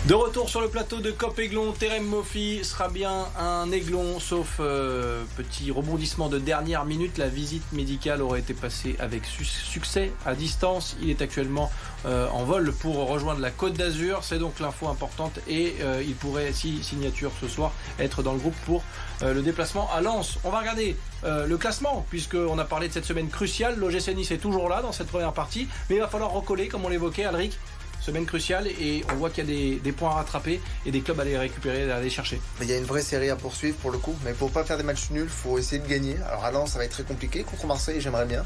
De 0.08 0.14
retour 0.14 0.50
sur 0.50 0.62
le 0.62 0.68
plateau 0.68 1.00
de 1.00 1.10
Cop 1.10 1.40
Aiglon, 1.40 1.72
Terem 1.72 2.06
Mofi 2.06 2.64
sera 2.64 2.90
bien 2.90 3.26
un 3.40 3.72
aiglon, 3.72 4.20
sauf 4.20 4.58
euh, 4.60 5.24
petit 5.36 5.72
rebondissement 5.72 6.30
de 6.30 6.38
dernière 6.38 6.86
minute. 6.86 7.18
La 7.18 7.28
visite 7.28 7.64
médicale 7.72 8.22
aurait 8.22 8.42
été 8.42 8.54
passée 8.54 8.96
avec 9.00 9.26
su 9.26 9.44
succès 9.44 10.12
à 10.24 10.36
distance. 10.36 10.96
Il 11.02 11.10
est 11.10 11.24
actuellement 11.24 11.72
euh, 12.06 12.28
en 12.30 12.44
vol 12.44 12.72
pour 12.72 13.08
rejoindre 13.08 13.40
la 13.40 13.50
Côte 13.50 13.74
d'Azur. 13.74 14.20
C'est 14.22 14.38
donc 14.38 14.60
l'info 14.60 14.88
importante 14.90 15.40
et 15.48 15.74
euh, 15.82 16.04
il 16.06 16.14
pourrait, 16.14 16.54
si 16.54 16.84
signature 16.84 17.32
ce 17.42 17.48
soir, 17.48 17.74
être 17.98 18.22
dans 18.22 18.34
le 18.34 18.40
groupe 18.40 18.58
pour 18.68 18.84
le 19.24 19.42
déplacement 19.42 19.90
à 19.92 20.02
Lens. 20.02 20.38
On 20.44 20.52
va 20.52 20.60
regarder 20.60 20.98
le 21.24 21.56
classement 21.56 22.06
puisqu'on 22.10 22.60
a 22.60 22.66
parlé 22.66 22.90
de 22.90 22.94
cette 22.94 23.06
semaine 23.06 23.30
cruciale. 23.30 23.76
L'OGC 23.80 24.10
est 24.10 24.38
toujours 24.38 24.68
là 24.70 24.82
dans 24.84 24.92
cette 24.92 25.08
première 25.08 25.32
partie, 25.32 25.68
mais 25.90 25.96
il 25.96 26.02
va 26.02 26.10
falloir 26.10 26.32
recoller, 26.32 26.68
comme 26.68 26.84
on 26.84 26.90
l'évoquait, 26.90 27.24
Alric 27.24 27.58
semaine 28.06 28.26
cruciale 28.26 28.68
et 28.68 29.04
on 29.12 29.16
voit 29.16 29.30
qu'il 29.30 29.50
y 29.50 29.52
a 29.52 29.56
des, 29.56 29.76
des, 29.78 29.92
points 29.92 30.12
à 30.12 30.14
rattraper 30.16 30.62
et 30.86 30.92
des 30.92 31.02
clubs 31.02 31.20
à 31.20 31.24
aller 31.24 31.38
récupérer, 31.38 31.92
à 31.92 31.98
aller 31.98 32.10
chercher. 32.10 32.40
Il 32.62 32.70
y 32.70 32.74
a 32.74 32.78
une 32.78 32.84
vraie 32.84 33.02
série 33.02 33.30
à 33.30 33.36
poursuivre 33.36 33.76
pour 33.78 33.92
le 33.92 33.98
coup, 33.98 34.16
mais 34.24 34.34
pour 34.34 34.52
pas 34.52 34.64
faire 34.64 34.78
des 34.78 34.84
matchs 34.84 35.10
nuls, 35.10 35.28
faut 35.28 35.58
essayer 35.58 35.82
de 35.82 35.88
gagner. 35.88 36.18
Alors 36.28 36.46
à 36.46 36.52
Lens, 36.52 36.72
ça 36.72 36.78
va 36.78 36.86
être 36.86 36.92
très 36.92 37.04
compliqué. 37.04 37.44
Contre 37.44 37.66
Marseille, 37.66 38.00
j'aimerais 38.00 38.26
bien. 38.26 38.46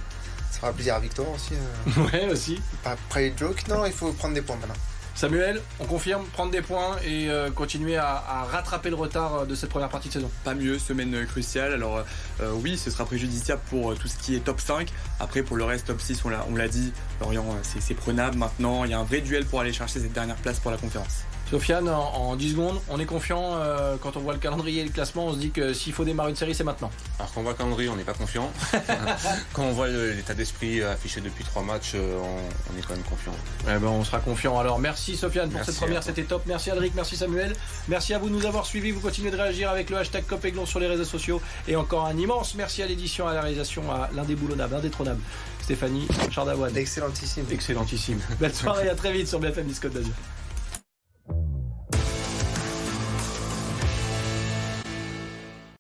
Ça 0.51 0.59
fera 0.59 0.71
plaisir 0.73 0.95
à 0.95 0.99
Victor 0.99 1.27
aussi. 1.33 1.53
Euh... 1.53 2.03
Ouais, 2.11 2.29
aussi. 2.31 2.59
Pas 2.83 2.91
après 2.91 3.33
joke, 3.35 3.67
non, 3.67 3.85
il 3.85 3.91
faut 3.91 4.11
prendre 4.13 4.33
des 4.33 4.41
points 4.41 4.55
maintenant. 4.55 4.75
Samuel, 5.19 5.61
on 5.81 5.85
confirme 5.85 6.23
prendre 6.27 6.49
des 6.49 6.61
points 6.61 6.95
et 7.05 7.29
euh, 7.29 7.51
continuer 7.51 7.97
à, 7.97 8.47
rattraper 8.49 8.89
le 8.89 8.95
retard 8.95 9.45
de 9.45 9.53
cette 9.53 9.69
première 9.69 9.89
partie 9.89 10.07
de 10.07 10.13
saison. 10.13 10.31
Pas 10.45 10.53
mieux, 10.53 10.79
semaine 10.79 11.25
cruciale. 11.25 11.73
Alors 11.73 12.05
euh, 12.39 12.53
oui, 12.63 12.77
ce 12.77 12.89
sera 12.89 13.03
préjudiciable 13.03 13.61
pour 13.69 13.93
tout 13.95 14.07
ce 14.07 14.17
qui 14.17 14.37
est 14.37 14.39
top 14.39 14.61
5. 14.61 14.87
Après, 15.19 15.43
pour 15.43 15.57
le 15.57 15.65
reste, 15.65 15.87
top 15.87 15.99
6, 15.99 16.23
on 16.23 16.55
l'a 16.55 16.67
dit, 16.69 16.93
Lorient, 17.19 17.43
c'est 17.63 17.95
prenable 17.95 18.37
maintenant. 18.37 18.85
Il 18.85 18.91
y 18.91 18.93
a 18.93 18.99
un 18.99 19.03
vrai 19.03 19.19
duel 19.19 19.43
pour 19.45 19.59
aller 19.59 19.73
chercher 19.73 19.99
cette 19.99 20.13
dernière 20.13 20.37
place 20.37 20.61
pour 20.61 20.71
la 20.71 20.77
conférence. 20.77 21.25
Sofiane, 21.49 21.89
en, 21.89 22.13
en 22.13 22.35
10 22.35 22.51
secondes, 22.51 22.79
on 22.89 22.99
est 22.99 23.07
confiant 23.07 23.55
euh, 23.55 23.95
quand 23.99 24.15
on 24.17 24.19
voit 24.19 24.33
le 24.33 24.39
calendrier 24.39 24.81
et 24.81 24.83
le 24.83 24.91
classement, 24.91 25.25
on 25.25 25.33
se 25.33 25.39
dit 25.39 25.49
que 25.49 25.73
s'il 25.73 25.93
faut 25.93 26.05
démarrer 26.05 26.29
une 26.29 26.35
série, 26.35 26.53
c'est 26.53 26.63
maintenant. 26.63 26.91
Alors 27.17 27.31
quand 27.33 27.39
on 27.39 27.43
voit 27.43 27.53
le 27.53 27.57
calendrier, 27.57 27.89
on 27.89 27.95
n'est 27.95 28.03
pas 28.03 28.13
confiant. 28.13 28.51
quand 29.53 29.63
on 29.63 29.71
voit 29.71 29.87
l'état 29.87 30.35
d'esprit 30.35 30.83
affiché 30.83 31.21
depuis 31.21 31.43
trois 31.43 31.63
matchs, 31.63 31.93
euh, 31.95 32.19
on, 32.21 32.73
on, 32.73 32.77
est 32.77 32.81
quand 32.83 32.93
même 32.93 33.03
confiant. 33.03 33.33
Eh 33.63 33.79
ben, 33.79 33.87
on 33.87 34.03
sera 34.03 34.19
confiant. 34.19 34.59
Alors 34.59 34.77
merci 34.77 35.17
Sofiane 35.17 35.49
pour 35.49 35.57
merci 35.57 35.71
cette 35.71 35.81
première, 35.81 36.03
c'était 36.03 36.23
top. 36.23 36.43
Merci 36.45 36.69
Alric, 36.69 36.93
merci 36.95 37.15
Samuel. 37.15 37.55
Merci 37.87 38.13
à 38.13 38.19
vous 38.19 38.29
de 38.29 38.35
nous 38.35 38.45
avoir 38.45 38.67
suivis. 38.67 38.91
Vous 38.91 38.99
continuez 38.99 39.31
de 39.31 39.37
réagir 39.37 39.71
avec 39.71 39.89
le 39.89 39.97
hashtag 39.97 40.27
Copéglon 40.27 40.67
sur 40.67 40.79
les 40.79 40.87
réseaux 40.87 41.03
sociaux. 41.03 41.41
Et 41.67 41.75
encore 41.75 42.05
un 42.05 42.17
immense 42.17 42.53
merci 42.53 42.83
à 42.83 42.85
l'édition, 42.85 43.27
à 43.27 43.33
la 43.33 43.41
réalisation, 43.41 43.91
à 43.91 44.09
l'indéboulonnable, 44.13 44.75
indétrônable. 44.75 45.21
Stéphanie 45.63 46.07
Chardavoine. 46.29 46.77
Excellentissime. 46.77 47.45
Excellentissime. 47.51 48.19
Belle 48.39 48.53
soirée, 48.53 48.89
à 48.89 48.95
très 48.95 49.11
vite 49.11 49.27
sur 49.27 49.39
BFM 49.39 49.65
Disco 49.65 49.89
d'Azur. 49.89 50.13